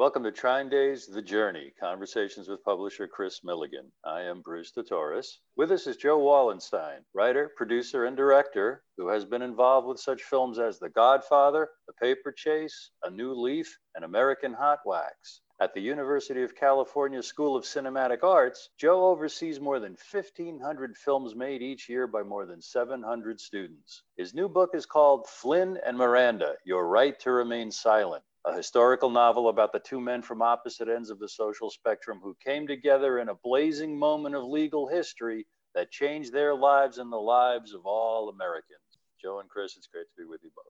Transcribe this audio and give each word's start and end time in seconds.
Welcome 0.00 0.24
to 0.24 0.32
TrineDay's 0.32 1.08
The 1.08 1.20
Journey, 1.20 1.74
conversations 1.78 2.48
with 2.48 2.64
publisher 2.64 3.06
Kris 3.06 3.40
Millegan. 3.44 3.90
I 4.02 4.22
am 4.22 4.40
Bruce 4.40 4.72
Tatoris. 4.72 5.26
With 5.56 5.70
us 5.72 5.86
is 5.86 5.98
Joe 5.98 6.16
Wallenstein, 6.16 7.04
writer, 7.12 7.50
producer, 7.54 8.06
and 8.06 8.16
director 8.16 8.82
who 8.96 9.08
has 9.08 9.26
been 9.26 9.42
involved 9.42 9.86
with 9.86 10.00
such 10.00 10.22
films 10.22 10.58
as 10.58 10.78
The 10.78 10.88
Godfather, 10.88 11.68
The 11.86 11.92
Paper 11.92 12.32
Chase, 12.32 12.92
A 13.02 13.10
New 13.10 13.34
Leaf, 13.34 13.76
and 13.94 14.02
American 14.06 14.54
Hot 14.54 14.78
Wax. 14.86 15.42
At 15.60 15.74
the 15.74 15.82
University 15.82 16.42
of 16.42 16.56
California 16.56 17.22
School 17.22 17.54
of 17.54 17.64
Cinematic 17.64 18.22
Arts, 18.22 18.70
Joe 18.78 19.04
oversees 19.04 19.60
more 19.60 19.80
than 19.80 19.98
1,500 20.10 20.96
films 20.96 21.34
made 21.34 21.60
each 21.60 21.90
year 21.90 22.06
by 22.06 22.22
more 22.22 22.46
than 22.46 22.62
700 22.62 23.38
students. 23.38 24.02
His 24.16 24.32
new 24.32 24.48
book 24.48 24.70
is 24.72 24.86
called 24.86 25.28
Flynn 25.28 25.78
and 25.84 25.98
Miranda 25.98 26.54
Your 26.64 26.88
Right 26.88 27.20
to 27.20 27.32
Remain 27.32 27.70
Silent 27.70 28.24
a 28.50 28.56
historical 28.56 29.10
novel 29.10 29.48
about 29.48 29.72
the 29.72 29.78
two 29.78 30.00
men 30.00 30.22
from 30.22 30.42
opposite 30.42 30.88
ends 30.88 31.10
of 31.10 31.18
the 31.18 31.28
social 31.28 31.70
spectrum 31.70 32.20
who 32.22 32.36
came 32.44 32.66
together 32.66 33.18
in 33.18 33.28
a 33.28 33.34
blazing 33.42 33.98
moment 33.98 34.34
of 34.34 34.44
legal 34.44 34.88
history 34.88 35.46
that 35.74 35.90
changed 35.90 36.32
their 36.32 36.54
lives 36.54 36.98
and 36.98 37.12
the 37.12 37.16
lives 37.16 37.72
of 37.74 37.86
all 37.86 38.28
Americans. 38.28 38.80
Joe 39.22 39.40
and 39.40 39.48
Kris, 39.48 39.76
it's 39.76 39.86
great 39.86 40.06
to 40.16 40.22
be 40.22 40.28
with 40.28 40.40
you 40.42 40.50
both. 40.54 40.64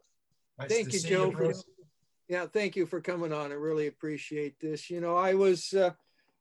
Nice 0.58 0.76
thank 0.76 0.92
you, 0.92 1.00
Joe. 1.00 1.30
You, 1.30 1.32
for, 1.32 1.54
yeah, 2.28 2.46
thank 2.46 2.76
you 2.76 2.86
for 2.86 3.00
coming 3.00 3.32
on. 3.32 3.50
I 3.50 3.54
really 3.54 3.86
appreciate 3.86 4.60
this. 4.60 4.90
You 4.90 5.00
know, 5.00 5.16
I 5.16 5.34
was 5.34 5.72
uh, 5.72 5.92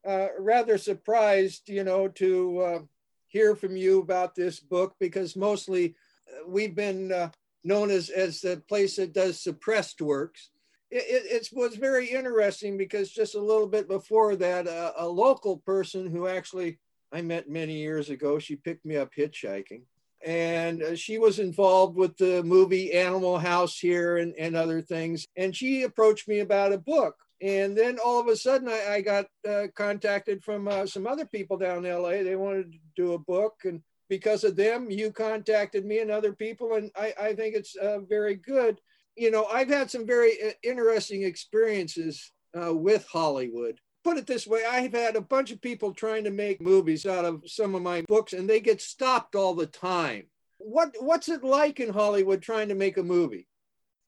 uh, 0.08 0.28
rather 0.40 0.78
surprised, 0.78 1.70
you 1.70 1.84
know, 1.84 2.08
to 2.10 2.60
uh, 2.60 2.80
hear 3.28 3.56
from 3.56 3.78
you 3.78 4.00
about 4.00 4.36
this 4.36 4.60
book 4.60 4.96
because 5.00 5.36
mostly 5.36 5.96
uh, 6.28 6.48
we've 6.48 6.76
been 6.76 7.12
uh, 7.12 7.30
known 7.64 7.92
as, 7.92 8.10
as 8.10 8.42
the 8.42 8.62
place 8.68 8.98
that 8.98 9.14
does 9.14 9.40
suppressed 9.40 10.02
works 10.02 10.50
it, 10.92 11.26
it, 11.32 11.50
was 11.54 11.76
very 11.76 12.08
interesting 12.08 12.78
because 12.78 13.12
just 13.12 13.36
a 13.36 13.42
little 13.42 13.68
bit 13.68 13.88
before 13.88 14.36
that, 14.38 14.68
uh, 14.68 14.94
a 14.98 15.08
local 15.08 15.58
person 15.58 16.10
who 16.10 16.28
actually 16.28 16.80
I 17.12 17.22
met 17.22 17.50
many 17.50 17.78
years 17.78 18.10
ago, 18.10 18.40
she 18.40 18.56
picked 18.56 18.86
me 18.86 18.98
up 18.98 19.14
hitchhiking. 19.14 19.84
And 20.26 20.84
uh, 20.84 20.96
she 20.96 21.18
was 21.18 21.40
involved 21.40 21.96
with 21.96 22.18
the 22.18 22.44
movie 22.44 22.92
Animal 22.94 23.38
House 23.40 23.78
here 23.78 24.18
and, 24.18 24.34
and 24.38 24.56
other 24.56 24.82
things. 24.82 25.26
And 25.38 25.56
she 25.56 25.84
approached 25.84 26.28
me 26.28 26.40
about 26.40 26.74
a 26.74 26.78
book. 26.78 27.16
And 27.42 27.78
then 27.78 28.00
all 28.04 28.20
of 28.20 28.28
a 28.28 28.36
sudden, 28.36 28.68
I, 28.68 28.96
I 28.96 29.02
got 29.02 29.28
uh, 29.48 29.68
contacted 29.76 30.44
from 30.44 30.68
uh, 30.68 30.86
some 30.86 31.08
other 31.08 31.26
people 31.26 31.58
down 31.58 31.86
in 31.86 32.02
LA. 32.02 32.24
They 32.24 32.36
wanted 32.36 32.74
to 32.74 32.80
do 32.98 33.14
a 33.14 33.20
book. 33.20 33.62
And 33.64 33.82
because 34.10 34.44
of 34.44 34.58
them, 34.58 34.92
you 34.92 35.12
contacted 35.12 35.86
me 35.86 36.00
and 36.00 36.12
other 36.12 36.34
people. 36.34 36.74
And 36.74 36.92
I, 36.98 37.14
I 37.20 37.34
think 37.34 37.56
it's 37.56 37.76
uh, 37.78 38.00
very 38.00 38.36
good 38.36 38.82
you 39.16 39.32
know, 39.32 39.46
I've 39.46 39.70
had 39.70 39.92
some 39.92 40.06
very 40.06 40.34
uh, 40.42 40.52
interesting 40.64 41.24
experiences 41.24 42.32
uh, 42.60 42.74
with 42.74 43.06
Hollywood. 43.08 43.80
Put 44.04 44.18
it 44.18 44.28
this 44.28 44.48
way, 44.48 44.64
I've 44.66 44.94
had 44.94 45.16
a 45.16 45.22
bunch 45.22 45.52
of 45.52 45.62
people 45.62 45.94
trying 45.94 46.24
to 46.24 46.32
make 46.32 46.62
movies 46.62 47.06
out 47.06 47.26
of 47.26 47.44
some 47.46 47.76
of 47.76 47.82
my 47.82 48.02
books, 48.08 48.34
and 48.34 48.50
they 48.50 48.60
get 48.60 48.82
stopped 48.82 49.36
all 49.36 49.54
the 49.54 49.68
time. 49.68 50.28
What 50.58 50.96
what's 51.00 51.30
it 51.30 51.44
like 51.44 51.80
in 51.80 51.94
Hollywood 51.94 52.42
trying 52.42 52.70
to 52.70 52.76
make 52.76 52.98
a 52.98 53.04
movie? 53.04 53.48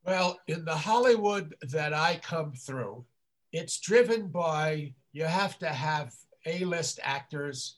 Well, 0.03 0.39
in 0.47 0.65
the 0.65 0.75
Hollywood 0.75 1.55
that 1.61 1.93
I 1.93 2.19
come 2.23 2.53
through, 2.53 3.05
it's 3.51 3.79
driven 3.79 4.29
by 4.29 4.93
you 5.13 5.25
have 5.25 5.59
to 5.59 5.67
have 5.67 6.13
A-list 6.45 6.99
actors, 7.03 7.77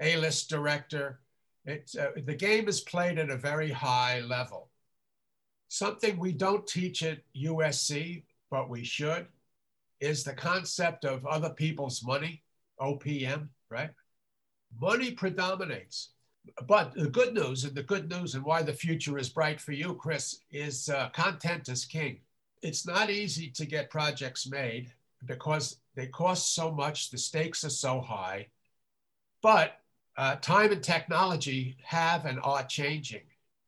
A-list 0.00 0.48
director. 0.48 1.20
It's, 1.64 1.96
uh, 1.96 2.10
the 2.24 2.34
game 2.34 2.68
is 2.68 2.80
played 2.80 3.18
at 3.18 3.30
a 3.30 3.36
very 3.36 3.70
high 3.70 4.20
level. 4.20 4.70
Something 5.68 6.18
we 6.18 6.32
don't 6.32 6.66
teach 6.66 7.02
at 7.02 7.18
USC, 7.36 8.22
but 8.50 8.70
we 8.70 8.84
should, 8.84 9.26
is 10.00 10.24
the 10.24 10.32
concept 10.32 11.04
of 11.04 11.26
other 11.26 11.50
people's 11.50 12.04
money, 12.04 12.42
OPM, 12.80 13.48
right? 13.70 13.90
Money 14.80 15.10
predominates. 15.10 16.10
But 16.68 16.94
the 16.94 17.08
good 17.08 17.34
news, 17.34 17.64
and 17.64 17.74
the 17.74 17.82
good 17.82 18.08
news, 18.08 18.34
and 18.34 18.44
why 18.44 18.62
the 18.62 18.72
future 18.72 19.18
is 19.18 19.28
bright 19.28 19.60
for 19.60 19.72
you, 19.72 19.94
Kris, 19.94 20.40
is 20.50 20.88
uh, 20.88 21.08
content 21.10 21.68
is 21.68 21.84
king. 21.84 22.20
It's 22.62 22.86
not 22.86 23.10
easy 23.10 23.50
to 23.50 23.66
get 23.66 23.90
projects 23.90 24.48
made 24.48 24.92
because 25.24 25.78
they 25.94 26.06
cost 26.06 26.54
so 26.54 26.70
much, 26.70 27.10
the 27.10 27.18
stakes 27.18 27.64
are 27.64 27.70
so 27.70 28.00
high. 28.00 28.46
But 29.42 29.80
uh, 30.16 30.36
time 30.36 30.72
and 30.72 30.82
technology 30.82 31.76
have 31.82 32.24
and 32.26 32.38
are 32.42 32.64
changing. 32.64 33.22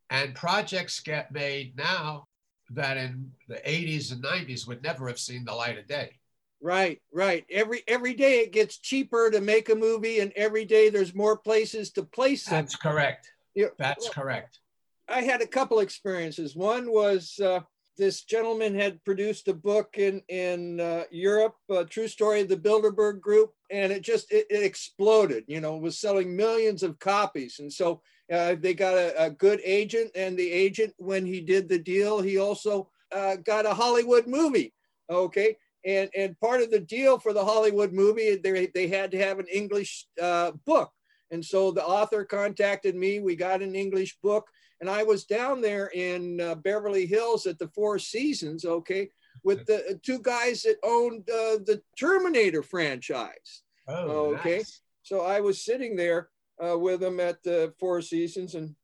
And 0.09 0.33
projects 0.35 0.99
get 0.99 1.31
made 1.31 1.77
now 1.77 2.27
that 2.71 2.97
in 2.97 3.31
the 3.47 3.55
80s 3.55 4.11
and 4.11 4.23
90s 4.23 4.67
would 4.67 4.83
never 4.83 5.07
have 5.07 5.19
seen 5.19 5.45
the 5.45 5.53
light 5.53 5.77
of 5.77 5.87
day. 5.87 6.19
Right, 6.61 7.01
right. 7.13 7.45
Every 7.49 7.83
every 7.87 8.13
day 8.13 8.39
it 8.39 8.51
gets 8.51 8.79
cheaper 8.79 9.31
to 9.31 9.39
make 9.39 9.69
a 9.69 9.75
movie, 9.75 10.19
and 10.19 10.33
every 10.35 10.65
day 10.65 10.89
there's 10.89 11.15
more 11.15 11.37
places 11.37 11.89
to 11.91 12.03
place 12.03 12.47
it. 12.47 12.51
That's 12.51 12.75
correct. 12.75 13.31
That's 13.77 14.05
well, 14.05 14.13
correct. 14.13 14.59
I 15.07 15.21
had 15.21 15.41
a 15.41 15.47
couple 15.47 15.79
experiences. 15.79 16.57
One 16.57 16.91
was 16.91 17.39
uh, 17.39 17.61
this 17.97 18.23
gentleman 18.23 18.75
had 18.75 19.03
produced 19.05 19.47
a 19.47 19.53
book 19.53 19.95
in 19.97 20.21
in 20.27 20.81
uh, 20.81 21.03
Europe, 21.11 21.55
a 21.69 21.85
true 21.85 22.09
story 22.09 22.41
of 22.41 22.49
the 22.49 22.57
Bilderberg 22.57 23.21
Group, 23.21 23.51
and 23.71 23.91
it 23.93 24.01
just 24.01 24.31
it, 24.31 24.45
it 24.49 24.63
exploded. 24.63 25.45
You 25.47 25.61
know, 25.61 25.77
was 25.77 25.97
selling 25.99 26.35
millions 26.35 26.83
of 26.83 26.99
copies, 26.99 27.59
and 27.59 27.71
so 27.71 28.01
uh, 28.31 28.55
they 28.59 28.73
got 28.73 28.93
a, 28.93 29.25
a, 29.25 29.29
good 29.29 29.59
agent, 29.63 30.11
and 30.15 30.37
the 30.37 30.51
agent, 30.51 30.93
when 30.97 31.25
he 31.25 31.41
did 31.41 31.67
the 31.67 31.79
deal, 31.79 32.21
he 32.21 32.37
also 32.37 32.89
uh, 33.11 33.35
got 33.37 33.65
a 33.65 33.73
Hollywood 33.73 34.27
movie. 34.27 34.73
Okay, 35.09 35.57
and 35.85 36.09
and 36.15 36.39
part 36.39 36.61
of 36.61 36.69
the 36.69 36.79
deal 36.79 37.17
for 37.17 37.33
the 37.33 37.43
Hollywood 37.43 37.91
movie, 37.91 38.35
they 38.35 38.67
they 38.67 38.87
had 38.87 39.11
to 39.11 39.17
have 39.17 39.39
an 39.39 39.47
English 39.47 40.05
uh, 40.21 40.51
book, 40.65 40.91
and 41.31 41.43
so 41.43 41.71
the 41.71 41.83
author 41.83 42.23
contacted 42.23 42.95
me. 42.95 43.19
We 43.19 43.35
got 43.35 43.63
an 43.63 43.73
English 43.73 44.17
book, 44.21 44.47
and 44.79 44.89
I 44.89 45.03
was 45.03 45.25
down 45.25 45.61
there 45.61 45.87
in 45.87 46.39
uh, 46.39 46.55
Beverly 46.55 47.07
Hills 47.07 47.47
at 47.47 47.57
the 47.57 47.69
Four 47.69 47.97
Seasons. 47.97 48.63
Okay, 48.63 49.09
with 49.43 49.65
the 49.65 49.99
two 50.03 50.19
guys 50.19 50.61
that 50.63 50.77
owned 50.83 51.27
uh, 51.29 51.57
the 51.65 51.81
Terminator 51.99 52.61
franchise. 52.61 53.63
Oh, 53.87 54.35
okay. 54.35 54.57
Nice. 54.57 54.81
So 55.01 55.21
I 55.21 55.39
was 55.39 55.63
sitting 55.63 55.95
there 55.95 56.29
uh, 56.63 56.77
with 56.77 56.99
them 56.99 57.19
at 57.19 57.41
the 57.43 57.73
Four 57.79 58.01
Seasons, 58.01 58.55
and 58.55 58.75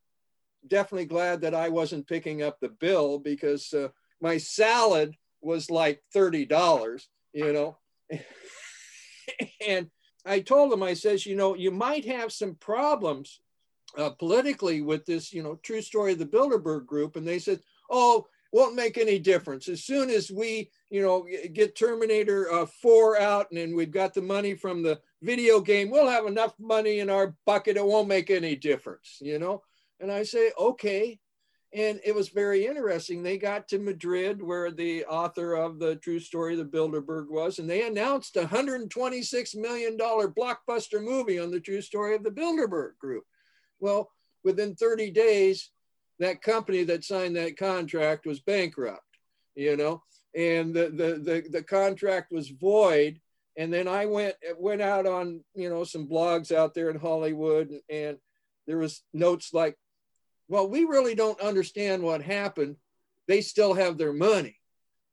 definitely 0.67 1.05
glad 1.05 1.41
that 1.41 1.53
I 1.53 1.69
wasn't 1.69 2.07
picking 2.07 2.41
up 2.41 2.59
the 2.59 2.69
bill 2.69 3.19
because 3.19 3.73
uh, 3.73 3.89
my 4.21 4.37
salad 4.37 5.15
was 5.41 5.69
like 5.69 6.01
thirty 6.13 6.45
dollars, 6.45 7.09
you 7.33 7.53
know. 7.53 7.77
and 9.67 9.89
I 10.25 10.39
told 10.39 10.73
him, 10.73 10.83
I 10.83 10.93
says, 10.93 11.25
you 11.25 11.35
know, 11.35 11.55
you 11.55 11.71
might 11.71 12.05
have 12.05 12.31
some 12.31 12.55
problems 12.55 13.39
uh, 13.97 14.09
politically 14.11 14.81
with 14.81 15.05
this, 15.05 15.31
you 15.31 15.43
know, 15.43 15.59
true 15.61 15.81
story 15.81 16.13
of 16.13 16.19
the 16.19 16.25
Bilderberg 16.25 16.85
Group, 16.85 17.15
and 17.15 17.27
they 17.27 17.39
said, 17.39 17.59
oh, 17.89 18.25
won't 18.51 18.75
make 18.75 18.97
any 18.97 19.19
difference. 19.19 19.67
As 19.67 19.83
soon 19.83 20.09
as 20.09 20.31
we, 20.31 20.69
you 20.89 21.01
know, 21.01 21.27
get 21.53 21.75
Terminator 21.75 22.51
uh, 22.51 22.65
4 22.65 23.19
out 23.19 23.47
and 23.49 23.59
then 23.59 23.75
we've 23.75 23.91
got 23.91 24.13
the 24.13 24.21
money 24.21 24.55
from 24.55 24.81
the 24.81 24.99
video 25.21 25.59
game, 25.59 25.89
we'll 25.89 26.09
have 26.09 26.25
enough 26.25 26.53
money 26.59 26.99
in 26.99 27.09
our 27.09 27.35
bucket. 27.45 27.77
It 27.77 27.85
won't 27.85 28.07
make 28.07 28.29
any 28.29 28.55
difference, 28.55 29.17
you 29.21 29.39
know? 29.39 29.61
And 29.99 30.11
I 30.11 30.23
say, 30.23 30.51
okay. 30.57 31.19
And 31.73 31.99
it 32.05 32.15
was 32.15 32.29
very 32.29 32.65
interesting. 32.65 33.21
They 33.21 33.37
got 33.37 33.67
to 33.69 33.79
Madrid, 33.79 34.41
where 34.41 34.71
the 34.71 35.03
author 35.05 35.55
of 35.55 35.77
the 35.77 35.97
true 35.97 36.19
story, 36.19 36.55
the 36.55 36.63
Bilderberg, 36.63 37.29
was, 37.29 37.59
and 37.59 37.69
they 37.69 37.85
announced 37.85 38.37
a 38.37 38.45
$126 38.45 39.55
million 39.57 39.97
blockbuster 39.97 41.03
movie 41.03 41.39
on 41.39 41.51
the 41.51 41.59
true 41.59 41.81
story 41.81 42.15
of 42.15 42.23
the 42.23 42.31
Bilderberg 42.31 42.97
group. 42.97 43.25
Well, 43.81 44.09
within 44.45 44.75
30 44.75 45.11
days, 45.11 45.71
that 46.19 46.41
company 46.41 46.83
that 46.85 47.03
signed 47.03 47.35
that 47.35 47.57
contract 47.57 48.25
was 48.25 48.39
bankrupt, 48.39 49.01
you 49.55 49.75
know, 49.75 50.03
and 50.35 50.73
the, 50.73 50.89
the, 50.89 51.19
the, 51.19 51.43
the 51.49 51.63
contract 51.63 52.31
was 52.31 52.49
void. 52.49 53.19
And 53.57 53.73
then 53.73 53.87
I 53.87 54.05
went, 54.05 54.35
went 54.57 54.81
out 54.81 55.05
on, 55.05 55.41
you 55.53 55.69
know, 55.69 55.83
some 55.83 56.07
blogs 56.07 56.53
out 56.53 56.73
there 56.73 56.89
in 56.89 56.99
Hollywood 56.99 57.69
and, 57.69 57.81
and 57.89 58.17
there 58.67 58.77
was 58.77 59.03
notes 59.13 59.53
like, 59.53 59.77
well, 60.47 60.67
we 60.67 60.85
really 60.85 61.15
don't 61.15 61.39
understand 61.39 62.03
what 62.03 62.21
happened. 62.21 62.75
They 63.27 63.41
still 63.41 63.73
have 63.73 63.97
their 63.97 64.13
money. 64.13 64.57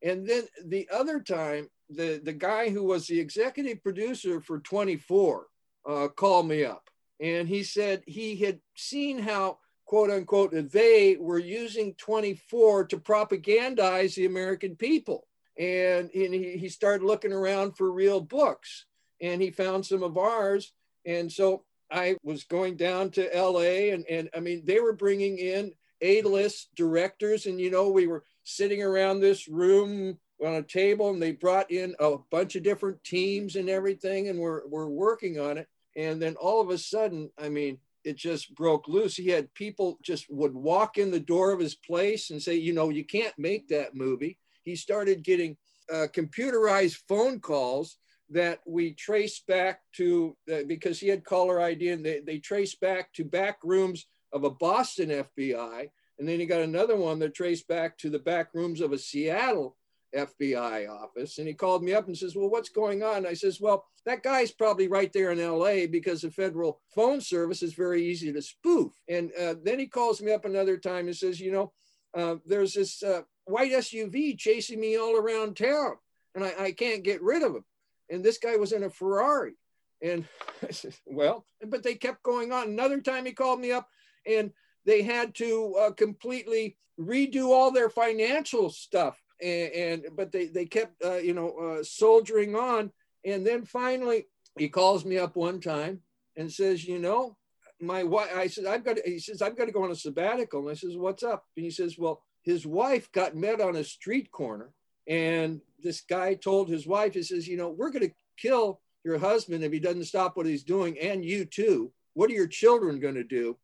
And 0.03 0.27
then 0.27 0.45
the 0.67 0.89
other 0.93 1.21
time, 1.21 1.69
the, 1.89 2.21
the 2.23 2.33
guy 2.33 2.71
who 2.71 2.83
was 2.83 3.07
the 3.07 3.21
executive 3.21 3.83
producer 3.83 4.41
for 4.41 4.61
24 4.61 5.47
uh, 5.89 6.09
called 6.09 6.49
me 6.49 6.65
up 6.65 6.83
and 7.23 7.49
he 7.49 7.63
said 7.63 8.03
he 8.07 8.37
had 8.37 8.59
seen 8.75 9.19
how 9.19 9.59
quote 9.93 10.11
unquote, 10.11 10.55
they 10.73 11.19
were 11.21 11.39
using 11.39 11.93
24 11.97 12.87
to 12.87 12.97
propagandize 12.97 14.15
the 14.15 14.25
American 14.25 14.75
people. 14.75 15.27
And, 15.59 16.09
and 16.15 16.33
he, 16.33 16.57
he 16.57 16.71
started 16.71 17.05
looking 17.05 17.31
around 17.31 17.77
for 17.77 17.93
real 17.93 18.19
books 18.19 18.87
and 19.21 19.43
he 19.43 19.51
found 19.51 19.85
some 19.85 20.03
of 20.03 20.17
ours. 20.17 20.73
And 21.05 21.31
so 21.31 21.65
I 21.91 22.17
was 22.23 22.45
going 22.45 22.79
down 22.79 23.11
to 23.11 23.29
LA 23.35 23.93
and, 23.93 24.07
and 24.09 24.31
I 24.35 24.41
mean, 24.41 24.63
they 24.65 24.81
were 24.81 24.95
bringing 24.95 25.37
in 25.37 25.73
A-list 26.01 26.71
directors 26.75 27.45
and, 27.45 27.61
you 27.61 27.71
know, 27.71 27.91
we 27.91 28.07
were 28.07 28.25
sitting 28.45 28.83
around 28.83 29.21
this 29.21 29.47
room 29.47 30.17
on 30.43 30.55
a 30.55 30.63
table 30.63 31.11
and 31.11 31.21
they 31.21 31.33
brought 31.33 31.71
in 31.71 31.95
a 32.01 32.17
bunch 32.31 32.57
of 32.57 32.63
different 32.63 33.05
teams 33.05 33.57
and 33.57 33.69
everything 33.69 34.31
and 34.31 34.39
we're, 34.39 34.67
we're 34.69 34.89
working 34.89 35.39
on 35.39 35.59
it. 35.59 35.69
And 35.97 36.23
then 36.23 36.37
all 36.37 36.63
of 36.63 36.71
a 36.71 36.79
sudden, 36.79 37.31
I 37.37 37.51
mean, 37.51 37.77
it 38.05 38.17
just 38.17 38.55
broke 38.55 38.89
loose. 38.89 39.17
He 39.17 39.29
had 39.29 39.53
people 39.55 39.99
just 40.03 40.27
would 40.31 40.55
walk 40.55 40.99
in 40.99 41.11
the 41.11 41.21
door 41.21 41.53
of 41.53 41.61
his 41.61 41.75
place 41.75 42.31
and 42.31 42.43
say, 42.43 42.55
you 42.55 42.73
know, 42.73 42.89
you 42.89 43.05
can't 43.05 43.37
make 43.39 43.69
that 43.69 43.95
movie. 43.95 44.39
He 44.65 44.77
started 44.77 45.23
getting 45.23 45.57
uh, 45.93 46.07
computerized 46.15 46.99
phone 47.09 47.41
calls 47.41 47.99
that 48.31 48.61
we 48.67 48.95
traced 48.95 49.47
back 49.47 49.81
to 49.97 50.37
uh, 50.53 50.63
because 50.67 50.99
he 50.99 51.09
had 51.09 51.25
caller 51.25 51.61
ID 51.61 51.91
and 51.91 52.05
they, 52.05 52.21
they 52.21 52.39
traced 52.39 52.81
back 52.81 53.13
to 53.13 53.25
back 53.25 53.59
rooms 53.63 54.07
of 54.33 54.45
a 54.45 54.51
Boston 54.51 55.09
FBI. 55.11 55.91
And 56.19 56.29
then 56.29 56.41
he 56.41 56.47
got 56.47 56.61
another 56.61 56.97
one 56.97 57.19
that 57.19 57.35
traced 57.35 57.69
back 57.69 57.99
to 57.99 58.11
the 58.11 58.19
back 58.19 58.49
rooms 58.55 58.81
of 58.81 58.93
a 58.93 58.99
Seattle 58.99 59.77
FBI 60.17 60.89
office. 60.89 61.39
And 61.39 61.49
he 61.49 61.55
called 61.55 61.83
me 61.83 61.93
up 61.95 62.07
and 62.07 62.17
says, 62.17 62.37
Well, 62.37 62.51
what's 62.51 62.69
going 62.69 63.03
on? 63.03 63.27
I 63.27 63.35
says, 63.35 63.61
Well, 63.61 63.85
that 64.05 64.23
guy's 64.23 64.51
probably 64.51 64.89
right 64.89 65.13
there 65.13 65.31
in 65.31 65.39
LA 65.39 65.87
because 65.87 66.23
the 66.23 66.31
federal 66.31 66.81
phone 66.95 67.21
service 67.21 67.63
is 67.63 67.75
very 67.75 68.05
easy 68.05 68.33
to 68.33 68.43
spoof. 68.43 68.93
And 69.09 69.31
uh, 69.41 69.55
then 69.63 69.79
he 69.79 69.87
calls 69.87 70.21
me 70.21 70.33
up 70.33 70.45
another 70.45 70.77
time 70.77 71.07
and 71.07 71.17
says, 71.17 71.41
You 71.41 71.53
know, 71.53 71.73
uh, 72.15 72.37
there's 72.47 72.75
this 72.75 73.03
uh, 73.03 73.23
white 73.45 73.73
SUV 73.73 74.39
chasing 74.39 74.81
me 74.81 74.97
all 74.97 75.17
around 75.17 75.57
town 75.57 75.97
and 76.35 76.45
I, 76.45 76.55
I 76.59 76.73
can't 76.73 77.03
get 77.03 77.23
rid 77.23 77.43
of 77.43 77.55
him. 77.55 77.65
And 78.11 78.25
this 78.25 78.39
guy 78.39 78.57
was 78.57 78.73
in 78.73 78.85
a 78.85 78.91
Ferrari. 78.91 79.55
And 80.03 80.25
I 80.69 80.73
said, 80.73 80.95
Well, 81.07 81.47
but 81.67 81.83
they 81.83 81.95
kept 81.95 82.23
going 82.23 82.53
on. 82.53 82.69
Another 82.69 83.01
time 83.01 83.25
he 83.25 83.33
called 83.33 83.61
me 83.61 83.73
up 83.73 83.89
and 84.27 84.53
they 84.85 85.03
had 85.03 85.35
to 85.37 85.75
uh, 85.79 85.91
completely 85.93 86.77
redo 86.99 87.49
all 87.49 87.71
their 87.71 87.89
financial 87.89 88.69
stuff 88.69 89.22
and, 89.41 89.73
and 89.73 90.17
but 90.17 90.33
they 90.33 90.47
they 90.47 90.67
kept 90.67 91.03
uh, 91.05 91.17
you 91.17 91.35
know 91.35 91.51
uh, 91.51 91.83
soldiering 91.83 92.55
on, 92.57 92.91
and 93.25 93.47
then 93.47 93.65
finally 93.65 94.27
he 94.59 94.69
calls 94.69 95.05
me 95.05 95.19
up 95.19 95.37
one 95.37 95.61
time 95.61 96.01
and 96.37 96.51
says, 96.53 96.85
you 96.85 96.99
know, 96.99 97.37
my 97.81 98.05
wife. 98.05 98.31
I 98.35 98.47
said 98.47 98.67
I've 98.67 98.85
got. 98.85 98.97
To, 98.97 99.03
he 99.05 99.19
says 99.19 99.43
I've 99.43 99.57
got 99.57 99.67
to 99.67 99.73
go 99.73 99.85
on 99.85 99.91
a 99.91 99.97
sabbatical, 99.97 100.61
and 100.61 100.71
I 100.71 100.75
says 100.75 100.97
what's 100.97 101.23
up? 101.23 101.45
And 101.57 101.65
he 101.65 101.71
says, 101.71 101.99
well, 101.99 102.23
his 102.43 102.67
wife 102.67 103.11
got 103.13 103.37
met 103.37 103.61
on 103.61 103.77
a 103.77 103.85
street 103.85 104.31
corner, 104.31 104.73
and 105.07 105.61
this 105.83 106.01
guy 106.01 106.35
told 106.35 106.69
his 106.69 106.87
wife, 106.87 107.15
he 107.15 107.23
says, 107.23 107.49
you 107.49 107.57
know, 107.57 107.71
we're 107.71 107.91
going 107.91 108.09
to 108.09 108.15
kill 108.37 108.81
your 109.05 109.19
husband 109.19 109.65
if 109.65 109.73
he 109.73 109.81
doesn't 109.81 110.05
stop 110.05 110.37
what 110.37 110.47
he's 110.47 110.65
doing, 110.65 110.99
and 110.99 111.25
you 111.25 111.45
too. 111.45 111.93
What 112.15 112.31
are 112.31 112.35
your 112.35 112.47
children 112.47 113.01
going 113.01 113.15
to 113.15 113.25
do? 113.25 113.57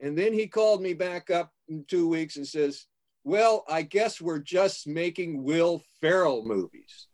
And 0.00 0.18
then 0.18 0.32
he 0.32 0.46
called 0.46 0.82
me 0.82 0.94
back 0.94 1.30
up 1.30 1.52
in 1.68 1.84
two 1.86 2.08
weeks 2.08 2.36
and 2.36 2.46
says, 2.46 2.86
well, 3.24 3.64
I 3.68 3.82
guess 3.82 4.20
we're 4.20 4.38
just 4.38 4.86
making 4.86 5.42
Will 5.42 5.82
Ferrell 6.00 6.44
movies. 6.44 7.08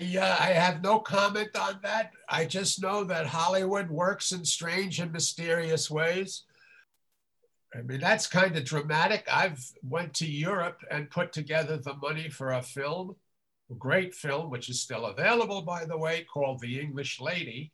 I, 0.00 0.18
uh, 0.18 0.36
I 0.40 0.46
have 0.48 0.82
no 0.82 0.98
comment 0.98 1.56
on 1.56 1.78
that. 1.84 2.10
I 2.28 2.44
just 2.44 2.82
know 2.82 3.04
that 3.04 3.26
Hollywood 3.26 3.90
works 3.90 4.32
in 4.32 4.44
strange 4.44 4.98
and 4.98 5.12
mysterious 5.12 5.88
ways. 5.88 6.44
I 7.74 7.82
mean, 7.82 8.00
that's 8.00 8.26
kind 8.26 8.56
of 8.56 8.64
dramatic. 8.64 9.26
I've 9.32 9.64
went 9.82 10.14
to 10.14 10.26
Europe 10.26 10.80
and 10.90 11.10
put 11.10 11.32
together 11.32 11.78
the 11.78 11.94
money 11.94 12.28
for 12.28 12.52
a 12.52 12.62
film, 12.62 13.14
a 13.70 13.74
great 13.74 14.14
film, 14.14 14.50
which 14.50 14.68
is 14.68 14.80
still 14.82 15.06
available, 15.06 15.62
by 15.62 15.84
the 15.84 15.96
way, 15.96 16.24
called 16.24 16.60
The 16.60 16.80
English 16.80 17.20
Lady, 17.20 17.72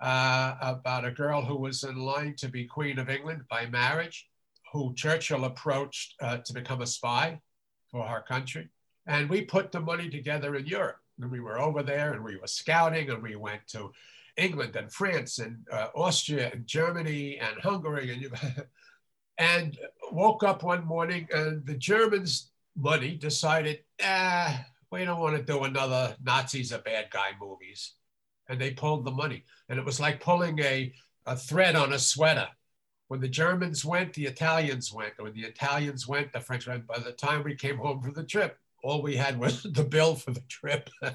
uh, 0.00 0.56
about 0.60 1.06
a 1.06 1.10
girl 1.10 1.42
who 1.42 1.56
was 1.56 1.82
in 1.84 1.96
line 1.96 2.34
to 2.36 2.48
be 2.48 2.66
Queen 2.66 2.98
of 2.98 3.08
England 3.08 3.42
by 3.48 3.66
marriage 3.66 4.28
who 4.74 4.92
Churchill 4.94 5.44
approached 5.44 6.14
uh, 6.20 6.38
to 6.38 6.52
become 6.52 6.82
a 6.82 6.86
spy 6.86 7.40
for 7.92 8.04
our 8.04 8.20
country. 8.20 8.68
And 9.06 9.30
we 9.30 9.42
put 9.42 9.70
the 9.70 9.78
money 9.78 10.10
together 10.10 10.56
in 10.56 10.66
Europe. 10.66 10.98
And 11.20 11.30
we 11.30 11.38
were 11.38 11.60
over 11.60 11.84
there 11.84 12.12
and 12.12 12.24
we 12.24 12.36
were 12.36 12.48
scouting 12.48 13.08
and 13.08 13.22
we 13.22 13.36
went 13.36 13.64
to 13.68 13.92
England 14.36 14.74
and 14.74 14.92
France 14.92 15.38
and 15.38 15.58
uh, 15.70 15.88
Austria 15.94 16.50
and 16.52 16.66
Germany 16.66 17.38
and 17.38 17.56
Hungary 17.60 18.10
and, 18.12 18.66
and 19.38 19.78
woke 20.10 20.42
up 20.42 20.64
one 20.64 20.84
morning 20.84 21.28
and 21.32 21.64
the 21.64 21.76
Germans' 21.76 22.50
money 22.76 23.14
decided, 23.14 23.78
ah, 24.02 24.66
we 24.90 25.04
don't 25.04 25.20
want 25.20 25.36
to 25.36 25.42
do 25.44 25.62
another 25.62 26.16
Nazis 26.20 26.72
are 26.72 26.78
bad 26.78 27.10
guy 27.12 27.30
movies. 27.40 27.92
And 28.48 28.60
they 28.60 28.72
pulled 28.72 29.04
the 29.04 29.12
money. 29.12 29.44
And 29.68 29.78
it 29.78 29.84
was 29.84 30.00
like 30.00 30.20
pulling 30.20 30.58
a, 30.58 30.92
a 31.26 31.36
thread 31.36 31.76
on 31.76 31.92
a 31.92 31.98
sweater 31.98 32.48
when 33.08 33.20
the 33.20 33.28
Germans 33.28 33.84
went, 33.84 34.14
the 34.14 34.26
Italians 34.26 34.92
went. 34.92 35.14
When 35.18 35.34
the 35.34 35.44
Italians 35.44 36.08
went, 36.08 36.32
the 36.32 36.40
French 36.40 36.66
went. 36.66 36.86
By 36.86 36.98
the 36.98 37.12
time 37.12 37.44
we 37.44 37.54
came 37.54 37.76
home 37.76 38.00
from 38.00 38.14
the 38.14 38.24
trip, 38.24 38.58
all 38.82 39.02
we 39.02 39.16
had 39.16 39.38
was 39.38 39.62
the 39.72 39.84
bill 39.84 40.14
for 40.14 40.30
the 40.30 40.42
trip. 40.48 40.88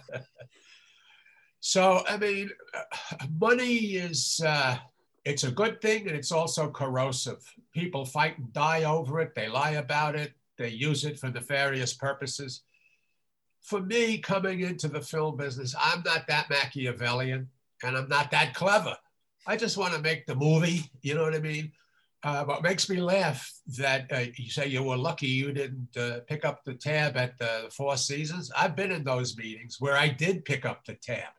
so, 1.60 2.04
I 2.08 2.18
mean, 2.18 2.52
uh, 2.74 3.26
money 3.40 3.76
is, 3.96 4.42
uh, 4.46 4.78
it's 5.26 5.44
a 5.44 5.52
good 5.52 5.82
thing 5.82 6.08
and 6.08 6.16
it's 6.16 6.32
also 6.32 6.70
corrosive. 6.70 7.44
People 7.74 8.06
fight 8.06 8.38
and 8.38 8.54
die 8.54 8.84
over 8.84 9.20
it. 9.20 9.34
They 9.36 9.48
lie 9.48 9.72
about 9.72 10.16
it. 10.16 10.34
They 10.58 10.70
use 10.70 11.06
it 11.06 11.20
for 11.20 11.30
nefarious 11.30 11.94
purposes. 11.94 12.62
For 13.62 13.82
me, 13.82 14.18
coming 14.20 14.62
into 14.62 14.88
the 14.88 15.02
film 15.02 15.38
business, 15.38 15.76
I'm 15.80 16.04
not 16.06 16.28
that 16.28 16.50
Machiavellian 16.50 17.50
and 17.84 17.98
I'm 17.98 18.10
not 18.10 18.32
that 18.32 18.54
clever. 18.54 18.96
I 19.50 19.56
just 19.56 19.78
want 19.78 19.96
to 19.96 20.00
make 20.00 20.28
the 20.28 20.36
movie. 20.36 20.84
You 21.02 21.16
know 21.16 21.24
what 21.24 21.34
I 21.34 21.40
mean? 21.40 21.72
Uh, 22.22 22.44
what 22.44 22.62
makes 22.62 22.88
me 22.88 22.98
laugh 22.98 23.52
that 23.80 24.06
uh, 24.12 24.26
you 24.36 24.52
say 24.52 24.68
you 24.68 24.84
were 24.84 24.96
lucky 24.96 25.26
you 25.26 25.52
didn't 25.52 25.98
uh, 25.98 26.20
pick 26.28 26.46
up 26.46 26.64
the 26.64 26.76
tab 26.76 27.18
at 27.18 27.36
the 27.40 27.68
Four 27.72 27.98
Seasons. 27.98 28.52
I've 28.56 28.76
been 28.76 28.92
in 28.92 29.04
those 29.04 29.36
meetings 29.36 29.78
where 29.80 29.96
I 29.96 30.08
did 30.08 30.46
pick 30.46 30.66
up 30.66 30.86
the 30.86 30.94
tab. 30.94 31.34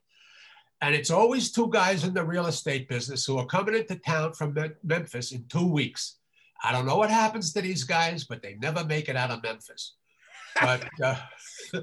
And 0.81 0.93
it's 0.93 1.13
always 1.13 1.53
two 1.53 1.69
guys 1.71 2.03
in 2.03 2.13
the 2.13 2.25
real 2.25 2.47
estate 2.47 2.89
business 2.89 3.25
who 3.25 3.39
are 3.39 3.47
coming 3.47 3.77
into 3.77 3.95
town 3.95 4.33
from 4.33 4.57
Memphis 4.83 5.31
in 5.31 5.45
two 5.49 5.69
weeks. 5.69 6.17
I 6.65 6.73
don't 6.73 6.87
know 6.87 6.97
what 6.97 7.11
happens 7.11 7.53
to 7.53 7.61
these 7.61 7.85
guys, 7.85 8.25
but 8.25 8.43
they 8.43 8.57
never 8.61 8.85
make 8.85 9.09
it 9.09 9.15
out 9.15 9.31
of 9.31 9.45
Memphis. 9.45 9.95
But 10.61 10.85
uh, 11.01 11.17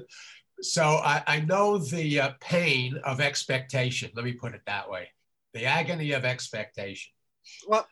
so 0.60 0.82
I, 0.82 1.22
I, 1.26 1.40
know 1.40 1.78
the 1.78 2.20
uh, 2.20 2.30
pain 2.40 3.00
of 3.04 3.20
expectation. 3.20 4.10
Let 4.14 4.26
me 4.26 4.32
put 4.32 4.54
it 4.54 4.60
that 4.66 4.90
way 4.90 5.08
the 5.54 5.64
agony 5.64 6.12
of 6.12 6.24
expectation. 6.24 7.12
Well, 7.66 7.86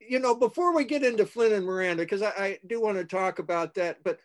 you 0.00 0.18
know, 0.18 0.34
before 0.34 0.74
we 0.74 0.84
get 0.84 1.04
into 1.04 1.26
Flynn 1.26 1.52
and 1.52 1.66
Miranda, 1.66 2.02
because 2.02 2.22
I, 2.22 2.30
I 2.30 2.58
do 2.66 2.80
want 2.80 2.98
to 2.98 3.04
talk 3.04 3.38
about 3.38 3.74
that, 3.74 3.98
but 4.02 4.18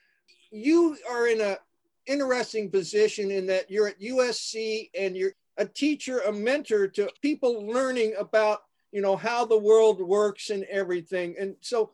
you 0.51 0.97
are 1.09 1.27
in 1.27 1.41
a 1.41 1.57
interesting 2.07 2.71
position 2.71 3.31
in 3.31 3.45
that 3.47 3.69
you're 3.69 3.89
at 3.89 3.99
USC 3.99 4.89
and 4.97 5.15
you're 5.15 5.33
a 5.57 5.65
teacher, 5.65 6.19
a 6.19 6.31
mentor 6.31 6.87
to 6.87 7.09
people 7.21 7.67
learning 7.67 8.15
about, 8.17 8.61
you 8.91 9.01
know, 9.01 9.15
how 9.15 9.45
the 9.45 9.57
world 9.57 9.99
works 9.99 10.49
and 10.49 10.63
everything. 10.65 11.35
And 11.39 11.55
so 11.61 11.91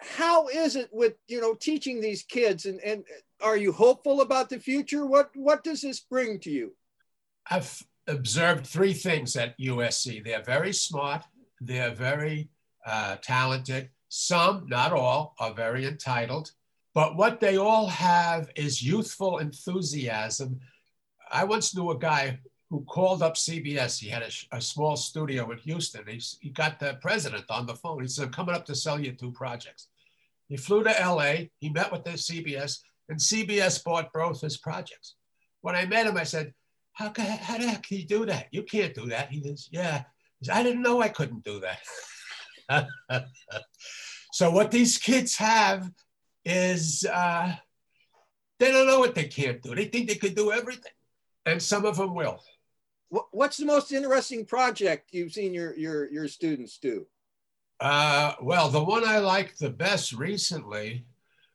how 0.00 0.48
is 0.48 0.76
it 0.76 0.88
with, 0.92 1.14
you 1.28 1.40
know, 1.40 1.54
teaching 1.54 2.00
these 2.00 2.22
kids 2.22 2.66
and, 2.66 2.80
and 2.80 3.04
are 3.40 3.56
you 3.56 3.72
hopeful 3.72 4.20
about 4.20 4.48
the 4.48 4.58
future? 4.58 5.06
What, 5.06 5.30
what 5.34 5.62
does 5.62 5.82
this 5.82 6.00
bring 6.00 6.40
to 6.40 6.50
you? 6.50 6.74
I've 7.48 7.82
observed 8.06 8.66
three 8.66 8.92
things 8.92 9.36
at 9.36 9.58
USC. 9.58 10.24
They're 10.24 10.42
very 10.42 10.72
smart. 10.72 11.24
They're 11.60 11.94
very 11.94 12.50
uh, 12.86 13.16
talented. 13.22 13.90
Some, 14.08 14.66
not 14.68 14.92
all, 14.92 15.34
are 15.38 15.54
very 15.54 15.86
entitled. 15.86 16.52
But 16.94 17.16
what 17.16 17.40
they 17.40 17.56
all 17.56 17.88
have 17.88 18.50
is 18.54 18.82
youthful 18.82 19.38
enthusiasm. 19.38 20.60
I 21.30 21.44
once 21.44 21.74
knew 21.74 21.90
a 21.90 21.98
guy 21.98 22.38
who 22.70 22.84
called 22.84 23.22
up 23.22 23.34
CBS. 23.34 23.98
He 23.98 24.08
had 24.08 24.22
a, 24.22 24.56
a 24.56 24.60
small 24.60 24.96
studio 24.96 25.50
in 25.50 25.58
Houston. 25.58 26.04
He, 26.06 26.20
he 26.40 26.50
got 26.50 26.78
the 26.78 26.98
president 27.00 27.44
on 27.50 27.66
the 27.66 27.74
phone. 27.74 28.02
He 28.02 28.08
said, 28.08 28.26
I'm 28.26 28.32
coming 28.32 28.54
up 28.54 28.64
to 28.66 28.74
sell 28.74 29.00
you 29.00 29.12
two 29.12 29.32
projects. 29.32 29.88
He 30.48 30.56
flew 30.56 30.84
to 30.84 30.90
LA. 30.90 31.46
He 31.58 31.70
met 31.70 31.90
with 31.90 32.04
the 32.04 32.10
CBS, 32.10 32.80
and 33.08 33.18
CBS 33.18 33.82
bought 33.82 34.12
both 34.12 34.40
his 34.40 34.58
projects. 34.58 35.16
When 35.62 35.74
I 35.74 35.86
met 35.86 36.06
him, 36.06 36.16
I 36.16 36.24
said, 36.24 36.52
how, 36.94 37.12
how 37.16 37.58
the 37.58 37.68
heck 37.68 37.82
can 37.82 37.98
you 37.98 38.06
do 38.06 38.26
that? 38.26 38.48
You 38.50 38.62
can't 38.62 38.94
do 38.94 39.06
that. 39.06 39.30
He 39.30 39.42
says, 39.42 39.68
yeah. 39.70 40.04
He 40.38 40.46
said, 40.46 40.56
I 40.56 40.62
didn't 40.62 40.82
know 40.82 41.02
I 41.02 41.08
couldn't 41.08 41.44
do 41.44 41.60
that. 41.60 42.86
so 44.32 44.50
what 44.50 44.70
these 44.70 44.96
kids 44.96 45.36
have 45.36 45.90
is 46.44 47.04
uh, 47.12 47.54
they 48.58 48.70
don't 48.70 48.86
know 48.86 49.00
what 49.00 49.14
they 49.14 49.24
can't 49.24 49.60
do. 49.60 49.74
They 49.74 49.86
think 49.86 50.08
they 50.08 50.14
could 50.14 50.34
do 50.34 50.52
everything, 50.52 50.92
and 51.46 51.60
some 51.60 51.84
of 51.84 51.96
them 51.96 52.14
will. 52.14 52.42
What's 53.30 53.58
the 53.58 53.66
most 53.66 53.92
interesting 53.92 54.44
project 54.44 55.10
you've 55.12 55.32
seen 55.32 55.54
your 55.54 55.76
your 55.76 56.10
your 56.10 56.28
students 56.28 56.78
do? 56.78 57.06
Uh, 57.80 58.34
well, 58.40 58.68
the 58.68 58.82
one 58.82 59.06
I 59.06 59.18
liked 59.18 59.58
the 59.58 59.70
best 59.70 60.12
recently 60.12 61.04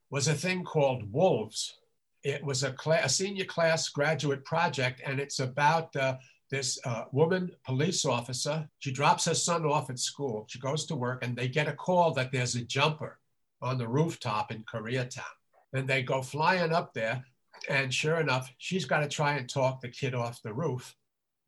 was 0.09 0.27
a 0.27 0.33
thing 0.33 0.63
called 0.63 1.11
Wolves. 1.11 1.78
It 2.23 2.43
was 2.43 2.63
a, 2.63 2.75
a 3.03 3.09
senior 3.09 3.45
class 3.45 3.89
graduate 3.89 4.43
project, 4.45 5.01
and 5.05 5.19
it's 5.19 5.39
about 5.39 5.95
uh, 5.95 6.17
this 6.49 6.79
uh, 6.83 7.03
woman 7.11 7.51
police 7.63 8.05
officer. 8.05 8.67
She 8.79 8.91
drops 8.91 9.25
her 9.25 9.35
son 9.35 9.65
off 9.65 9.89
at 9.89 9.99
school. 9.99 10.45
She 10.49 10.59
goes 10.59 10.85
to 10.87 10.95
work 10.95 11.23
and 11.23 11.37
they 11.37 11.47
get 11.47 11.67
a 11.67 11.73
call 11.73 12.11
that 12.15 12.31
there's 12.31 12.55
a 12.55 12.65
jumper 12.65 13.19
on 13.61 13.77
the 13.77 13.87
rooftop 13.87 14.51
in 14.51 14.63
Koreatown. 14.63 15.35
And 15.73 15.87
they 15.87 16.01
go 16.01 16.21
flying 16.23 16.73
up 16.73 16.93
there 16.93 17.23
And 17.67 17.93
sure 17.93 18.19
enough, 18.19 18.53
she's 18.57 18.85
got 18.85 18.99
to 18.99 19.07
try 19.07 19.33
and 19.33 19.49
talk 19.49 19.81
the 19.81 19.89
kid 19.89 20.13
off 20.15 20.41
the 20.41 20.53
roof. 20.53 20.95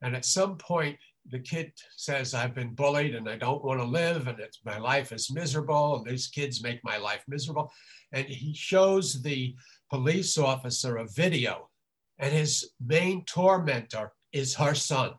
And 0.02 0.16
at 0.16 0.26
some 0.26 0.58
point, 0.58 0.98
the 1.30 1.40
kid 1.40 1.72
says, 1.96 2.34
I've 2.34 2.56
been 2.56 2.74
bullied 2.74 3.16
and 3.16 3.30
I 3.30 3.38
don't 3.38 3.64
want 3.64 3.80
to 3.80 3.86
live, 3.86 4.28
and 4.28 4.40
it's, 4.40 4.60
my 4.66 4.80
life 4.80 5.12
is 5.12 5.32
miserable, 5.32 5.98
and 5.98 6.06
these 6.06 6.28
kids 6.28 6.64
make 6.64 6.84
my 6.84 6.98
life 6.98 7.24
miserable. 7.28 7.72
And 8.12 8.26
he 8.26 8.54
shows 8.54 9.22
the 9.22 9.56
police 9.92 10.38
officer 10.38 10.98
a 10.98 11.06
video, 11.06 11.70
and 12.18 12.34
his 12.34 12.72
main 12.80 13.26
tormentor 13.26 14.14
is 14.32 14.56
her 14.56 14.74
son. 14.74 15.12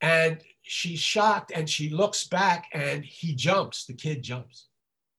And 0.00 0.42
she's 0.62 0.98
shocked 0.98 1.52
and 1.54 1.70
she 1.70 1.88
looks 1.90 2.26
back 2.26 2.66
and 2.72 3.04
he 3.04 3.34
jumps, 3.34 3.86
the 3.86 3.94
kid 3.94 4.22
jumps. 4.22 4.68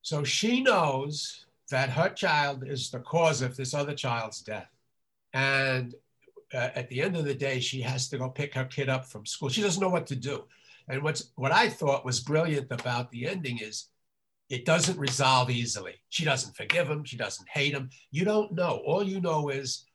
So 0.01 0.23
she 0.23 0.61
knows 0.61 1.45
that 1.71 1.89
her 1.89 2.09
child 2.09 2.67
is 2.67 2.91
the 2.91 2.99
cause 2.99 3.41
of 3.41 3.55
this 3.55 3.73
other 3.73 3.95
child's 3.95 4.41
death. 4.41 4.69
And 5.33 5.95
uh, 6.53 6.69
at 6.75 6.89
the 6.89 7.01
end 7.01 7.15
of 7.15 7.25
the 7.25 7.33
day, 7.33 7.59
she 7.59 7.81
has 7.81 8.09
to 8.09 8.17
go 8.17 8.29
pick 8.29 8.53
her 8.53 8.65
kid 8.65 8.89
up 8.89 9.05
from 9.05 9.25
school. 9.25 9.49
She 9.49 9.61
doesn't 9.61 9.81
know 9.81 9.89
what 9.89 10.07
to 10.07 10.15
do. 10.15 10.43
And 10.87 11.01
what's 11.01 11.31
what 11.35 11.51
I 11.51 11.69
thought 11.69 12.05
was 12.05 12.19
brilliant 12.19 12.71
about 12.71 13.09
the 13.09 13.27
ending 13.27 13.59
is 13.59 13.87
it 14.49 14.65
doesn't 14.65 14.99
resolve 14.99 15.49
easily. 15.49 15.95
She 16.09 16.25
doesn't 16.25 16.55
forgive 16.55 16.87
him. 16.87 17.03
She 17.03 17.17
doesn't 17.17 17.49
hate 17.49 17.73
him. 17.73 17.89
You 18.11 18.25
don't 18.25 18.53
know. 18.53 18.81
All 18.85 19.03
you 19.03 19.19
know 19.21 19.49
is 19.49 19.85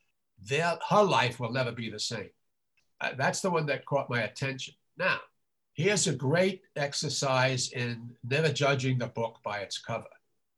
that 0.49 0.81
her 0.89 1.03
life 1.03 1.39
will 1.39 1.53
never 1.53 1.73
be 1.73 1.91
the 1.91 2.01
same. 2.01 2.31
Uh, 3.01 3.11
that's 3.17 3.41
the 3.41 3.51
one 3.51 3.67
that 3.67 3.87
caught 3.87 4.11
my 4.11 4.23
attention. 4.23 4.75
Now, 4.99 5.19
here's 5.75 6.07
a 6.07 6.15
great 6.15 6.63
exercise 6.77 7.71
in 7.73 8.11
never 8.29 8.53
judging 8.53 8.99
the 8.99 9.07
book 9.07 9.39
by 9.45 9.59
its 9.61 9.79
cover. 9.79 10.05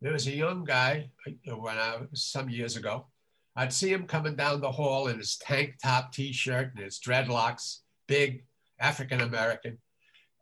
There 0.00 0.12
was 0.12 0.26
a 0.26 0.34
young 0.34 0.64
guy 0.64 1.10
uh, 1.26 1.56
when 1.56 1.76
I 1.76 1.98
was 2.10 2.24
some 2.24 2.48
years 2.50 2.76
ago. 2.76 3.06
I'd 3.54 3.72
see 3.72 3.92
him 3.92 4.06
coming 4.06 4.34
down 4.34 4.60
the 4.60 4.72
hall 4.72 5.08
in 5.08 5.18
his 5.18 5.36
tank 5.36 5.74
top 5.82 6.12
t-shirt 6.12 6.72
and 6.74 6.84
his 6.84 6.98
dreadlocks, 6.98 7.80
big 8.08 8.44
African 8.80 9.20
American. 9.20 9.78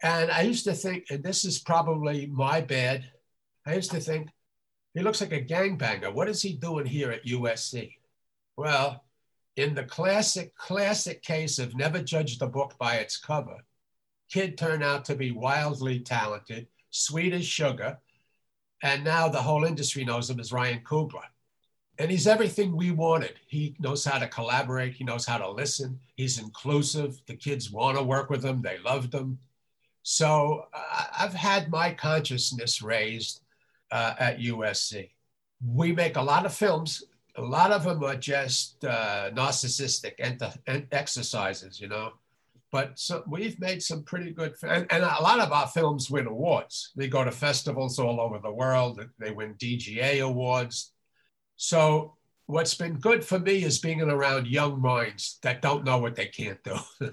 And 0.02 0.30
I 0.30 0.42
used 0.42 0.64
to 0.64 0.72
think, 0.72 1.06
and 1.10 1.22
this 1.22 1.44
is 1.44 1.58
probably 1.58 2.26
my 2.26 2.60
bad, 2.60 3.10
I 3.66 3.74
used 3.74 3.90
to 3.92 4.00
think, 4.00 4.28
he 4.94 5.00
looks 5.00 5.20
like 5.20 5.32
a 5.32 5.42
gangbanger. 5.42 6.12
What 6.12 6.28
is 6.28 6.42
he 6.42 6.54
doing 6.54 6.86
here 6.86 7.10
at 7.10 7.24
USC? 7.24 7.94
Well, 8.56 9.04
in 9.56 9.74
the 9.74 9.84
classic, 9.84 10.54
classic 10.56 11.22
case 11.22 11.58
of 11.58 11.76
never 11.76 12.02
judge 12.02 12.38
the 12.38 12.46
book 12.46 12.74
by 12.78 12.96
its 12.96 13.16
cover, 13.16 13.58
kid 14.30 14.56
turned 14.56 14.82
out 14.82 15.04
to 15.06 15.14
be 15.14 15.30
wildly 15.30 16.00
talented, 16.00 16.66
sweet 16.90 17.32
as 17.32 17.46
sugar, 17.46 17.98
and 18.82 19.04
now 19.04 19.28
the 19.28 19.42
whole 19.42 19.64
industry 19.64 20.04
knows 20.04 20.30
him 20.30 20.40
as 20.40 20.52
Ryan 20.52 20.80
Coogler. 20.80 21.26
And 21.98 22.10
he's 22.10 22.26
everything 22.26 22.74
we 22.74 22.92
wanted. 22.92 23.34
He 23.46 23.76
knows 23.78 24.04
how 24.04 24.18
to 24.18 24.26
collaborate, 24.26 24.94
he 24.94 25.04
knows 25.04 25.26
how 25.26 25.36
to 25.36 25.50
listen, 25.50 26.00
he's 26.16 26.38
inclusive. 26.38 27.20
The 27.26 27.36
kids 27.36 27.70
want 27.70 27.98
to 27.98 28.02
work 28.02 28.30
with 28.30 28.42
him, 28.42 28.62
they 28.62 28.78
loved 28.78 29.12
him. 29.12 29.38
So 30.02 30.66
uh, 30.72 31.04
I've 31.18 31.34
had 31.34 31.70
my 31.70 31.92
consciousness 31.92 32.80
raised 32.80 33.42
uh, 33.90 34.14
at 34.18 34.38
USC. 34.38 35.10
We 35.64 35.92
make 35.92 36.16
a 36.16 36.22
lot 36.22 36.46
of 36.46 36.54
films. 36.54 37.04
A 37.36 37.42
lot 37.42 37.72
of 37.72 37.84
them 37.84 38.02
are 38.02 38.16
just 38.16 38.84
uh, 38.84 39.30
narcissistic 39.32 40.14
ent- 40.18 40.86
exercises, 40.92 41.80
you 41.80 41.88
know. 41.88 42.12
But 42.72 42.98
so 42.98 43.24
we've 43.26 43.58
made 43.58 43.82
some 43.82 44.04
pretty 44.04 44.30
good, 44.30 44.54
and, 44.62 44.86
and 44.90 45.02
a 45.02 45.22
lot 45.22 45.40
of 45.40 45.52
our 45.52 45.66
films 45.66 46.10
win 46.10 46.26
awards. 46.26 46.92
They 46.94 47.08
go 47.08 47.24
to 47.24 47.32
festivals 47.32 47.98
all 47.98 48.20
over 48.20 48.38
the 48.38 48.52
world. 48.52 49.04
They 49.18 49.32
win 49.32 49.54
DGA 49.54 50.24
awards. 50.24 50.92
So 51.56 52.14
what's 52.46 52.74
been 52.74 52.94
good 52.94 53.24
for 53.24 53.38
me 53.38 53.64
is 53.64 53.78
being 53.78 54.00
around 54.00 54.46
young 54.46 54.80
minds 54.80 55.38
that 55.42 55.62
don't 55.62 55.84
know 55.84 55.98
what 55.98 56.14
they 56.14 56.26
can't 56.26 56.62
do. 56.62 56.76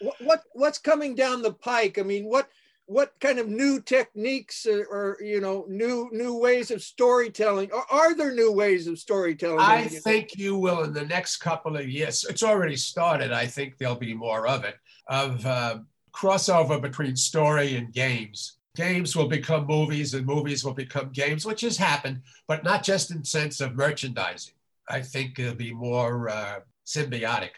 what, 0.00 0.16
what 0.20 0.42
what's 0.52 0.78
coming 0.78 1.14
down 1.14 1.42
the 1.42 1.52
pike? 1.52 1.98
I 1.98 2.02
mean, 2.02 2.24
what 2.24 2.48
what 2.86 3.12
kind 3.20 3.40
of 3.40 3.48
new 3.48 3.80
techniques 3.80 4.64
or, 4.64 4.86
or, 4.86 5.18
you 5.20 5.40
know 5.40 5.66
new 5.68 6.08
new 6.12 6.38
ways 6.38 6.70
of 6.70 6.82
storytelling? 6.82 7.70
Or 7.72 7.84
are 7.92 8.14
there 8.14 8.32
new 8.32 8.52
ways 8.52 8.86
of 8.86 8.98
storytelling 8.98 9.60
i 9.60 9.84
think 9.84 10.36
you 10.36 10.56
will 10.56 10.84
in 10.84 10.92
the 10.92 11.04
next 11.04 11.38
couple 11.38 11.76
of 11.76 11.88
years. 11.88 12.24
It's 12.28 12.42
already 12.42 12.76
started. 12.76 13.32
I 13.32 13.46
think 13.46 13.76
there'll 13.76 13.96
be 13.96 14.14
more 14.14 14.46
of 14.46 14.64
it 14.64 14.76
of 15.08 15.44
uh, 15.44 15.78
crossover 16.12 16.80
between 16.80 17.16
story 17.16 17.76
and 17.76 17.92
games. 17.92 18.58
Games 18.76 19.16
will 19.16 19.28
become 19.28 19.66
movies 19.66 20.14
and 20.14 20.26
movies 20.26 20.64
will 20.64 20.74
become 20.74 21.10
games 21.10 21.44
which 21.44 21.62
has 21.62 21.76
happened 21.76 22.22
but 22.46 22.62
not 22.62 22.84
just 22.84 23.10
in 23.10 23.24
sense 23.24 23.60
of 23.60 23.74
merchandising. 23.74 24.54
I 24.88 25.00
think 25.00 25.38
it'll 25.38 25.56
be 25.56 25.74
more 25.74 26.28
uh, 26.28 26.60
symbiotic. 26.86 27.50